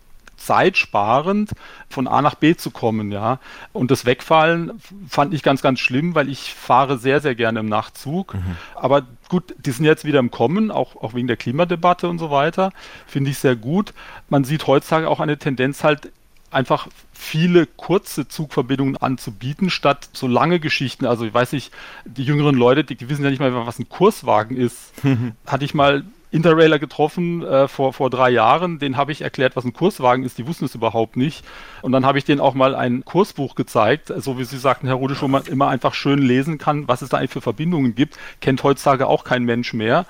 [0.47, 1.51] zeitsparend
[1.89, 3.41] von A nach B zu kommen, ja.
[3.73, 7.67] Und das Wegfallen fand ich ganz, ganz schlimm, weil ich fahre sehr, sehr gerne im
[7.67, 8.35] Nachtzug.
[8.35, 8.57] Mhm.
[8.75, 12.31] Aber gut, die sind jetzt wieder im Kommen, auch, auch wegen der Klimadebatte und so
[12.31, 12.71] weiter.
[13.07, 13.93] Finde ich sehr gut.
[14.29, 16.13] Man sieht heutzutage auch eine Tendenz halt
[16.53, 21.07] einfach viele kurze Zugverbindungen anzubieten, statt so lange Geschichten.
[21.07, 21.73] Also ich weiß nicht,
[22.05, 24.93] die jüngeren Leute, die, die wissen ja nicht mal, was ein Kurswagen ist.
[25.47, 26.05] Hatte ich mal
[26.37, 30.39] Interrailer getroffen äh, vor, vor drei Jahren, den habe ich erklärt, was ein Kurswagen ist,
[30.39, 31.45] die wussten es überhaupt nicht.
[31.83, 34.97] Und dann habe ich denen auch mal ein Kursbuch gezeigt, so wie Sie sagten, Herr
[34.97, 38.19] Rudisch, wo man immer einfach schön lesen kann, was es da eigentlich für Verbindungen gibt.
[38.41, 40.07] Kennt heutzutage auch kein Mensch mehr.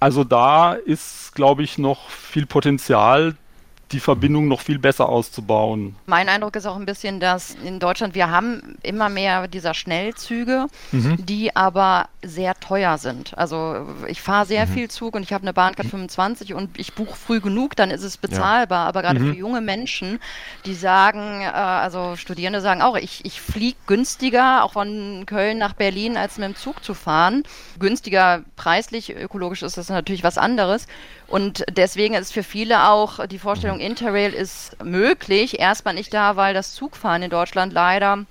[0.00, 3.36] Also da ist, glaube ich, noch viel Potenzial,
[3.92, 5.96] die Verbindung noch viel besser auszubauen.
[6.06, 10.66] Mein Eindruck ist auch ein bisschen, dass in Deutschland wir haben immer mehr dieser Schnellzüge,
[10.92, 11.24] mhm.
[11.26, 13.36] die aber sehr teuer sind.
[13.36, 14.70] Also ich fahre sehr mhm.
[14.70, 18.04] viel Zug und ich habe eine Bahncard 25 und ich buche früh genug, dann ist
[18.04, 18.84] es bezahlbar.
[18.84, 18.88] Ja.
[18.88, 19.32] Aber gerade mhm.
[19.32, 20.20] für junge Menschen,
[20.66, 25.72] die sagen, äh, also Studierende sagen auch, ich, ich fliege günstiger, auch von Köln nach
[25.72, 27.42] Berlin, als mit dem Zug zu fahren.
[27.78, 30.86] Günstiger preislich, ökologisch ist das natürlich was anderes.
[31.30, 35.60] Und deswegen ist für viele auch die Vorstellung, Interrail ist möglich.
[35.60, 38.26] Erstmal nicht da, weil das Zugfahren in Deutschland leider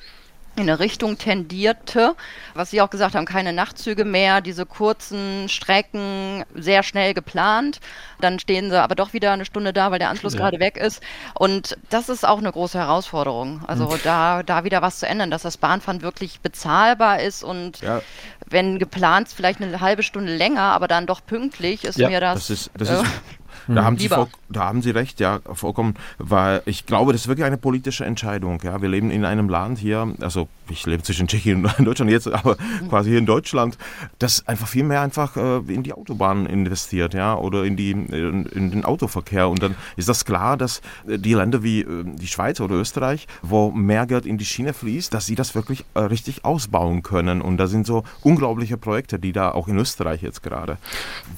[0.60, 2.16] in eine Richtung tendierte,
[2.54, 7.80] was Sie auch gesagt haben, keine Nachtzüge mehr, diese kurzen Strecken sehr schnell geplant.
[8.22, 10.40] Dann stehen sie aber doch wieder eine Stunde da, weil der Anschluss ja.
[10.40, 11.02] gerade weg ist.
[11.34, 13.62] Und das ist auch eine große Herausforderung.
[13.68, 14.00] Also mhm.
[14.04, 18.02] da, da wieder was zu ändern, dass das Bahnfahren wirklich bezahlbar ist und ja.
[18.46, 22.48] wenn geplant vielleicht eine halbe Stunde länger, aber dann doch pünktlich, ist ja, mir das.
[22.48, 23.06] Das ist, das äh, ist
[23.76, 24.10] da, haben Sie
[24.50, 28.60] da haben Sie recht, ja, vollkommen, weil ich glaube, das ist wirklich eine politische Entscheidung.
[28.64, 28.82] Ja.
[28.82, 32.58] Wir leben in einem Land hier, also ich lebe zwischen Tschechien und Deutschland jetzt, aber
[32.82, 32.90] mhm.
[32.90, 33.78] quasi hier in Deutschland,
[34.18, 38.46] das einfach viel mehr einfach äh, in die Autobahnen investiert, ja, oder in, die, in,
[38.46, 39.50] in, den Autoverkehr.
[39.50, 43.72] Und dann ist das klar, dass die Länder wie äh, die Schweiz oder Österreich, wo
[43.72, 47.42] mehr Geld in die Schiene fließt, dass sie das wirklich äh, richtig ausbauen können.
[47.42, 50.78] Und da sind so unglaubliche Projekte, die da auch in Österreich jetzt gerade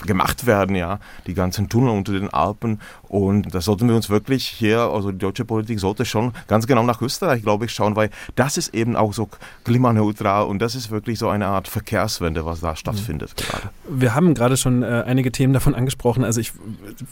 [0.06, 2.80] gemacht werden, ja, die ganzen Tunnel unter den Alpen.
[3.08, 6.84] Und da sollten wir uns wirklich hier, also die deutsche Politik sollte schon ganz genau
[6.84, 9.30] nach Österreich, glaube ich, schauen, weil das ist eben auch so
[9.64, 13.44] klimaneutral und das ist wirklich so eine Art Verkehrswende, was da stattfindet mhm.
[13.44, 13.70] gerade.
[13.90, 16.24] Wir haben gerade schon äh, einige Themen davon angesprochen.
[16.24, 16.54] Also ich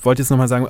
[0.03, 0.67] wollte jetzt nochmal sagen,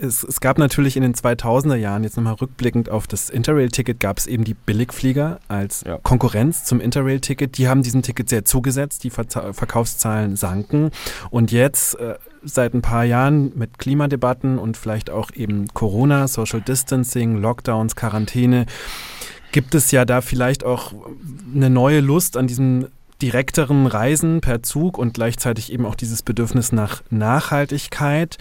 [0.00, 4.18] es, es, gab natürlich in den 2000er Jahren, jetzt nochmal rückblickend auf das Interrail-Ticket, gab
[4.18, 5.98] es eben die Billigflieger als ja.
[6.02, 7.58] Konkurrenz zum Interrail-Ticket.
[7.58, 10.90] Die haben diesem Ticket sehr zugesetzt, die Ver Verkaufszahlen sanken.
[11.30, 12.14] Und jetzt äh,
[12.44, 18.66] seit ein paar Jahren mit Klimadebatten und vielleicht auch eben Corona, Social Distancing, Lockdowns, Quarantäne,
[19.52, 20.92] gibt es ja da vielleicht auch
[21.54, 22.88] eine neue Lust an diesem
[23.22, 28.36] direkteren Reisen per Zug und gleichzeitig eben auch dieses Bedürfnis nach Nachhaltigkeit.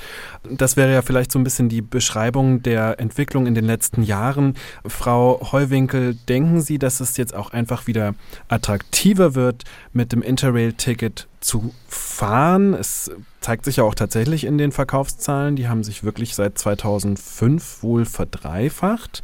[0.50, 4.56] Das wäre ja vielleicht so ein bisschen die Beschreibung der Entwicklung in den letzten Jahren.
[4.86, 8.16] Frau Heuwinkel, denken Sie, dass es jetzt auch einfach wieder
[8.48, 9.64] attraktiver wird,
[9.94, 12.74] mit dem Interrail-Ticket zu fahren?
[12.74, 15.56] Es zeigt sich ja auch tatsächlich in den Verkaufszahlen.
[15.56, 19.22] Die haben sich wirklich seit 2005 wohl verdreifacht.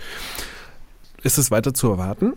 [1.23, 2.33] Ist es weiter zu erwarten?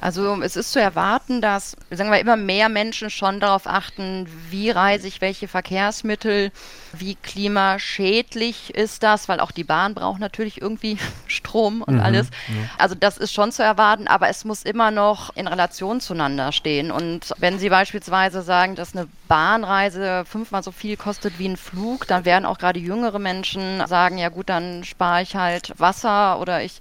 [0.00, 4.70] Also es ist zu erwarten, dass, sagen wir, immer mehr Menschen schon darauf achten, wie
[4.70, 6.52] reise ich welche Verkehrsmittel,
[6.92, 12.28] wie klimaschädlich ist das, weil auch die Bahn braucht natürlich irgendwie Strom und mhm, alles.
[12.48, 12.54] Ja.
[12.78, 16.90] Also das ist schon zu erwarten, aber es muss immer noch in Relation zueinander stehen.
[16.90, 22.06] Und wenn Sie beispielsweise sagen, dass eine Bahnreise fünfmal so viel kostet wie ein Flug,
[22.06, 26.62] dann werden auch gerade jüngere Menschen sagen, ja gut, dann spare ich halt Wasser oder
[26.62, 26.78] ich,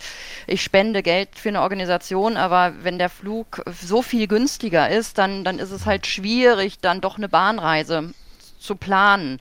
[0.48, 5.44] ich spende Geld für eine Organisation, aber wenn der Flug so viel günstiger ist, dann,
[5.44, 8.14] dann ist es halt schwierig, dann doch eine Bahnreise
[8.60, 9.40] zu planen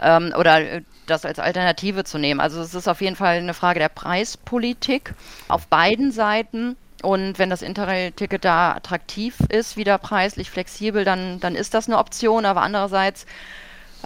[0.00, 2.40] ähm, oder äh, das als Alternative zu nehmen.
[2.40, 5.14] Also es ist auf jeden Fall eine Frage der Preispolitik
[5.48, 6.76] auf beiden Seiten.
[7.02, 11.98] Und wenn das Interrail-Ticket da attraktiv ist, wieder preislich flexibel, dann, dann ist das eine
[11.98, 12.44] Option.
[12.44, 13.26] Aber andererseits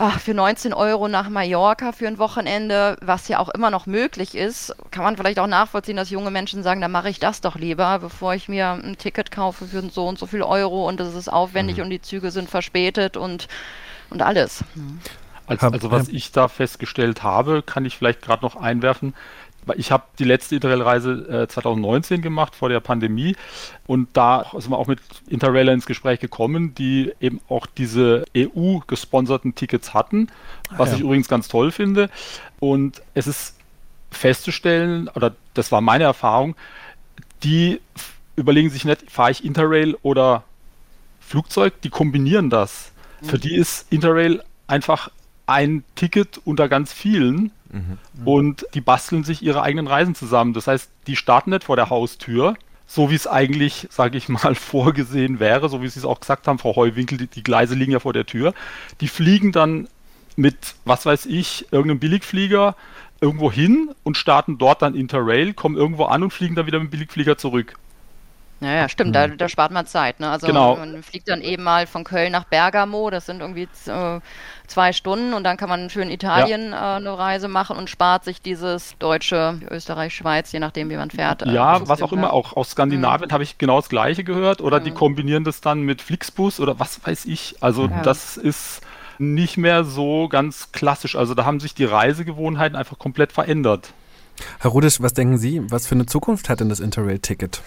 [0.01, 4.34] ach, für 19 Euro nach Mallorca für ein Wochenende, was ja auch immer noch möglich
[4.34, 7.57] ist, kann man vielleicht auch nachvollziehen, dass junge Menschen sagen, dann mache ich das doch
[7.57, 11.14] lieber, bevor ich mir ein Ticket kaufe für so und so viel Euro und es
[11.14, 11.84] ist aufwendig mhm.
[11.84, 13.48] und die Züge sind verspätet und,
[14.09, 14.64] und alles.
[15.46, 19.14] Also, also was ich da festgestellt habe, kann ich vielleicht gerade noch einwerfen,
[19.77, 23.37] Ich habe die letzte Interrail-Reise äh, 2019 gemacht, vor der Pandemie.
[23.87, 29.55] Und da sind wir auch mit Interrailer ins Gespräch gekommen, die eben auch diese EU-gesponserten
[29.55, 30.29] Tickets hatten,
[30.71, 30.99] was ah, ja.
[30.99, 32.11] ich übrigens ganz toll finde.
[32.59, 33.57] Und es ist
[34.11, 36.57] festzustellen, oder das war meine Erfahrung,
[37.43, 37.81] die
[38.37, 40.45] überlegen sich nicht, fahre ich Interrail oder
[41.21, 42.93] Flugzeug, die kombinieren das.
[43.21, 43.27] Mhm.
[43.27, 45.11] Für die ist Interrail einfach
[45.47, 47.99] ein Ticket unter ganz vielen mhm.
[48.25, 50.53] und die basteln sich ihre eigenen Reisen zusammen.
[50.53, 52.55] Das heißt, die starten nicht vor der Haustür,
[52.87, 56.49] so wie es eigentlich, sage ich mal, vorgesehen wäre, so wie Sie es auch gesagt
[56.49, 58.53] haben, Frau Heuwinkel, die, die Gleise liegen ja vor der Tür.
[59.01, 59.89] Die fliegen dann
[60.37, 62.75] mit, was weiß ich, irgendeinem Billigflieger
[63.21, 66.89] irgendwo hin und starten dort dann Interrail, kommen irgendwo an und fliegen dann wieder mit
[66.89, 67.77] dem Billigflieger zurück.
[68.61, 70.21] Ja, ja, stimmt, da, da spart man Zeit.
[70.21, 70.29] Ne?
[70.29, 70.77] Also genau.
[70.77, 74.21] man fliegt dann eben mal von Köln nach Bergamo, das sind irgendwie äh,
[74.67, 76.95] zwei Stunden und dann kann man für in Italien ja.
[76.95, 81.11] äh, eine Reise machen und spart sich dieses deutsche Österreich, Schweiz, je nachdem, wie man
[81.11, 81.43] fährt.
[81.43, 83.33] Äh, ja, was auch immer, auch aus Skandinavien mhm.
[83.33, 84.85] habe ich genau das gleiche gehört oder mhm.
[84.85, 87.57] die kombinieren das dann mit Flixbus oder was weiß ich.
[87.63, 88.03] Also ja.
[88.03, 88.83] das ist
[89.19, 91.17] nicht mehr so ganz klassisch.
[91.17, 93.93] Also da haben sich die Reisegewohnheiten einfach komplett verändert.
[94.59, 97.61] Herr Rudisch, was denken Sie, was für eine Zukunft hat denn das Interrail-Ticket?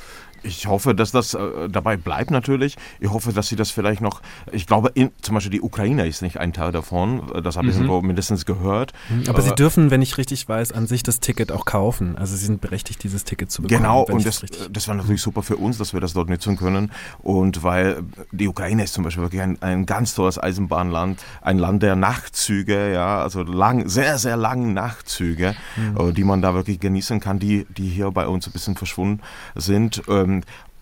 [0.44, 2.76] Ich hoffe, dass das äh, dabei bleibt natürlich.
[3.00, 4.22] Ich hoffe, dass sie das vielleicht noch,
[4.52, 7.24] ich glaube, in, zum Beispiel die Ukraine ist nicht ein Teil davon.
[7.44, 8.06] Das habe ich mhm.
[8.06, 8.94] mindestens gehört.
[9.10, 12.18] Mhm, aber äh, sie dürfen, wenn ich richtig weiß, an sich das Ticket auch kaufen.
[12.18, 13.82] Also sie sind berechtigt, dieses Ticket zu bekommen.
[13.82, 16.91] Genau, und das, das war natürlich super für uns, dass wir das dort nutzen können.
[17.20, 21.84] Und weil die Ukraine ist zum Beispiel wirklich ein, ein ganz tolles Eisenbahnland, ein Land
[21.84, 26.10] der Nachtzüge, ja, also lang, sehr, sehr langen Nachtzüge, mhm.
[26.10, 29.22] Äh, die man da wirklich genießen kann, die, die hier bei uns ein bisschen verschwunden
[29.56, 30.02] sind.
[30.08, 30.32] Ähm,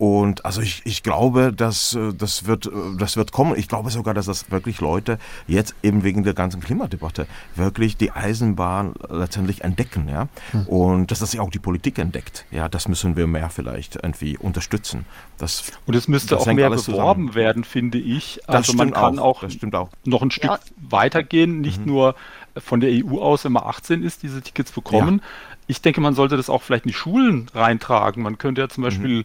[0.02, 3.56] und also ich, ich glaube, dass äh, das wird, äh, das wird kommen.
[3.56, 8.10] Ich glaube sogar, dass das wirklich Leute jetzt eben wegen der ganzen Klimadebatte wirklich die
[8.10, 10.26] Eisenbahn letztendlich entdecken, ja.
[10.50, 10.66] Hm.
[10.66, 12.46] Und dass das ja auch die Politik entdeckt.
[12.50, 15.04] Ja, das müssen wir mehr vielleicht irgendwie unterstützen.
[15.38, 17.34] Das, und es müsste auch mehr beworben zusammen.
[17.36, 18.40] werden, finde ich.
[18.48, 20.58] Also man kann auch, auch, noch ein Stück ja.
[20.80, 21.86] weitergehen, nicht mhm.
[21.86, 22.14] nur
[22.56, 25.20] von der EU aus, wenn man 18 ist, diese Tickets bekommen.
[25.22, 25.51] Ja.
[25.66, 28.22] Ich denke, man sollte das auch vielleicht in die Schulen reintragen.
[28.22, 28.86] Man könnte ja zum mhm.
[28.86, 29.24] Beispiel, mhm.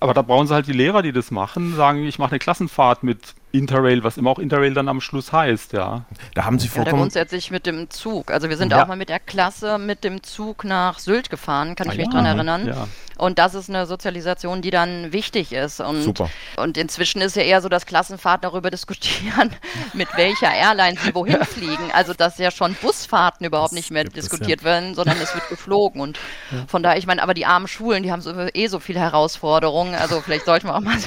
[0.00, 3.02] aber da brauchen sie halt die Lehrer, die das machen, sagen, ich mache eine Klassenfahrt
[3.02, 6.04] mit Interrail, was immer auch Interrail dann am Schluss heißt, ja.
[6.34, 6.96] Da haben Sie vollkommen...
[6.96, 8.30] Ja, grundsätzlich mit dem Zug.
[8.30, 8.82] Also wir sind ja.
[8.82, 12.06] auch mal mit der Klasse mit dem Zug nach Sylt gefahren, kann ich ah, mich
[12.06, 12.12] ja.
[12.12, 12.66] dran erinnern.
[12.66, 12.88] Ja.
[13.18, 15.80] Und das ist eine Sozialisation, die dann wichtig ist.
[15.80, 16.30] Und, Super.
[16.56, 19.54] Und inzwischen ist ja eher so, dass Klassenfahrten darüber diskutieren,
[19.92, 21.90] mit welcher Airline sie wohin fliegen.
[21.92, 25.48] Also dass ja schon Busfahrten überhaupt das nicht mehr diskutiert es, werden, sondern es wird
[25.48, 26.00] geflogen.
[26.00, 26.18] Und
[26.66, 29.94] von daher, ich meine, aber die armen Schulen, die haben so, eh so viele Herausforderungen.
[29.94, 30.98] Also vielleicht sollten wir auch mal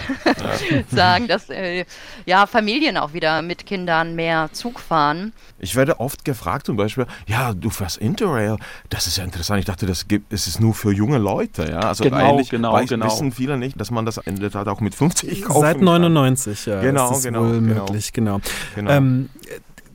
[0.91, 1.85] sagen, dass äh,
[2.25, 5.31] ja ja, Familien auch wieder mit Kindern mehr Zug fahren.
[5.57, 8.57] Ich werde oft gefragt zum Beispiel, ja, du fährst Interrail,
[8.89, 9.59] das ist ja interessant.
[9.59, 11.69] Ich dachte, das gibt, es ist nur für junge Leute.
[11.69, 11.79] Ja?
[11.79, 13.05] Also genau, eigentlich genau, weiß, genau.
[13.05, 16.65] wissen viele nicht, dass man das in der Tat auch mit 50 kaufen Seit 99,
[16.65, 16.73] kann.
[16.73, 16.81] ja.
[16.81, 17.85] Genau, ist genau, wohl genau.
[17.85, 18.41] möglich, genau.
[18.75, 18.91] genau.
[18.91, 19.29] Ähm,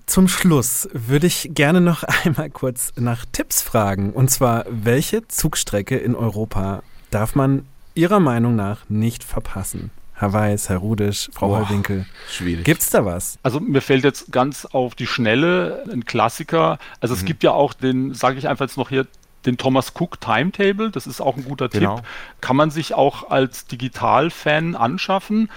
[0.06, 4.14] zum Schluss würde ich gerne noch einmal kurz nach Tipps fragen.
[4.14, 9.90] Und zwar, welche Zugstrecke in Europa darf man Ihrer Meinung nach nicht verpassen?
[10.20, 12.04] Herr Weiß, Herr Rudisch, Frau Boah, Heuwinkel.
[12.28, 12.66] Schwierig.
[12.66, 13.38] Gibt's da was?
[13.42, 16.78] Also mir fällt jetzt ganz auf die Schnelle ein Klassiker.
[17.00, 17.26] Also es mhm.
[17.26, 19.06] gibt ja auch den, sage ich einfach jetzt noch hier,
[19.46, 21.96] den Thomas Cook Timetable, das ist auch ein guter genau.
[21.96, 22.04] Tipp.
[22.42, 25.48] Kann man sich auch als Digital-Fan anschaffen.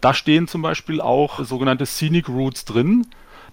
[0.00, 3.06] Da stehen zum Beispiel auch sogenannte Scenic Routes drin.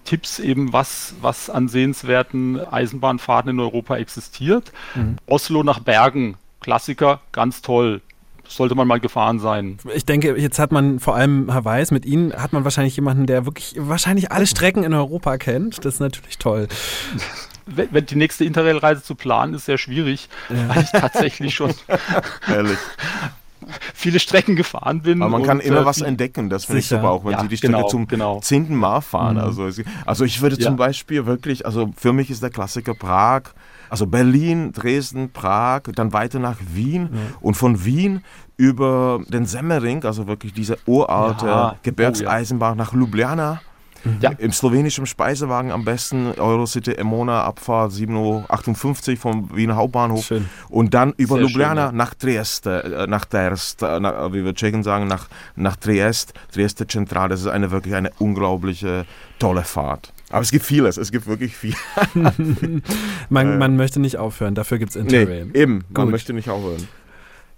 [0.06, 4.72] Tipps eben, was, was an sehenswerten Eisenbahnfahrten in Europa existiert.
[4.94, 5.16] Mhm.
[5.26, 8.00] Oslo nach Bergen, Klassiker, ganz toll
[8.48, 9.78] sollte man mal gefahren sein.
[9.94, 13.26] Ich denke, jetzt hat man vor allem Herr Weiß, mit Ihnen hat man wahrscheinlich jemanden,
[13.26, 15.84] der wirklich wahrscheinlich alle Strecken in Europa kennt.
[15.84, 16.68] Das ist natürlich toll.
[17.66, 20.68] Wenn, wenn die nächste Interrail-Reise zu planen ist, sehr schwierig, ja.
[20.68, 21.72] weil ich tatsächlich schon
[22.46, 22.76] Ehrlich.
[23.94, 25.22] viele Strecken gefahren bin.
[25.22, 27.48] Aber man kann immer äh, was entdecken, das finde ich super, auch wenn ja, Sie
[27.48, 28.40] die Strecke genau, zum genau.
[28.40, 29.36] zehnten Mal fahren.
[29.36, 29.42] Mhm.
[29.42, 29.68] Also,
[30.04, 30.66] also ich würde ja.
[30.66, 33.42] zum Beispiel wirklich, also für mich ist der Klassiker Prag,
[33.94, 37.20] also Berlin, Dresden, Prag, dann weiter nach Wien ja.
[37.40, 38.24] und von Wien
[38.56, 41.76] über den Semmering, also wirklich diese uralte ja.
[41.84, 42.84] Gebirgseisenbahn ja.
[42.84, 43.60] nach Ljubljana.
[44.20, 44.32] Ja.
[44.32, 50.24] Im slowenischen Speisewagen am besten, Eurocity Emona, Abfahrt 7.58 Uhr vom Wiener Hauptbahnhof.
[50.26, 50.46] Schön.
[50.68, 54.54] Und dann über Sehr Ljubljana schön, nach Trieste, äh, nach Terst, äh, nach, wie wir
[54.56, 57.28] Tschechen sagen, nach, nach Triest, Trieste Zentral.
[57.28, 59.06] Das ist eine wirklich eine unglaubliche,
[59.38, 60.13] tolle Fahrt.
[60.34, 61.76] Aber es gibt vieles, es gibt wirklich viel.
[63.28, 65.44] man, äh, man möchte nicht aufhören, dafür gibt es Interrail.
[65.44, 66.10] Nee, eben, man Gut.
[66.10, 66.88] möchte nicht aufhören.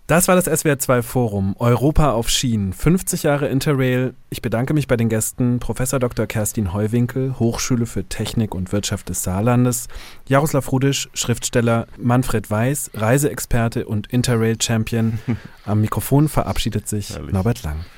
[0.06, 4.12] Das war das SWR2 Forum Europa auf Schienen, 50 Jahre Interrail.
[4.28, 5.78] Ich bedanke mich bei den Gästen Prof.
[5.78, 6.26] Dr.
[6.26, 9.88] Kerstin Heuwinkel, Hochschule für Technik und Wirtschaft des Saarlandes,
[10.28, 15.18] Jaroslav Rudisch, Schriftsteller, Manfred Weiß, Reiseexperte und Interrail Champion.
[15.64, 17.32] Am Mikrofon verabschiedet sich Herrlich.
[17.32, 17.86] Norbert Lang.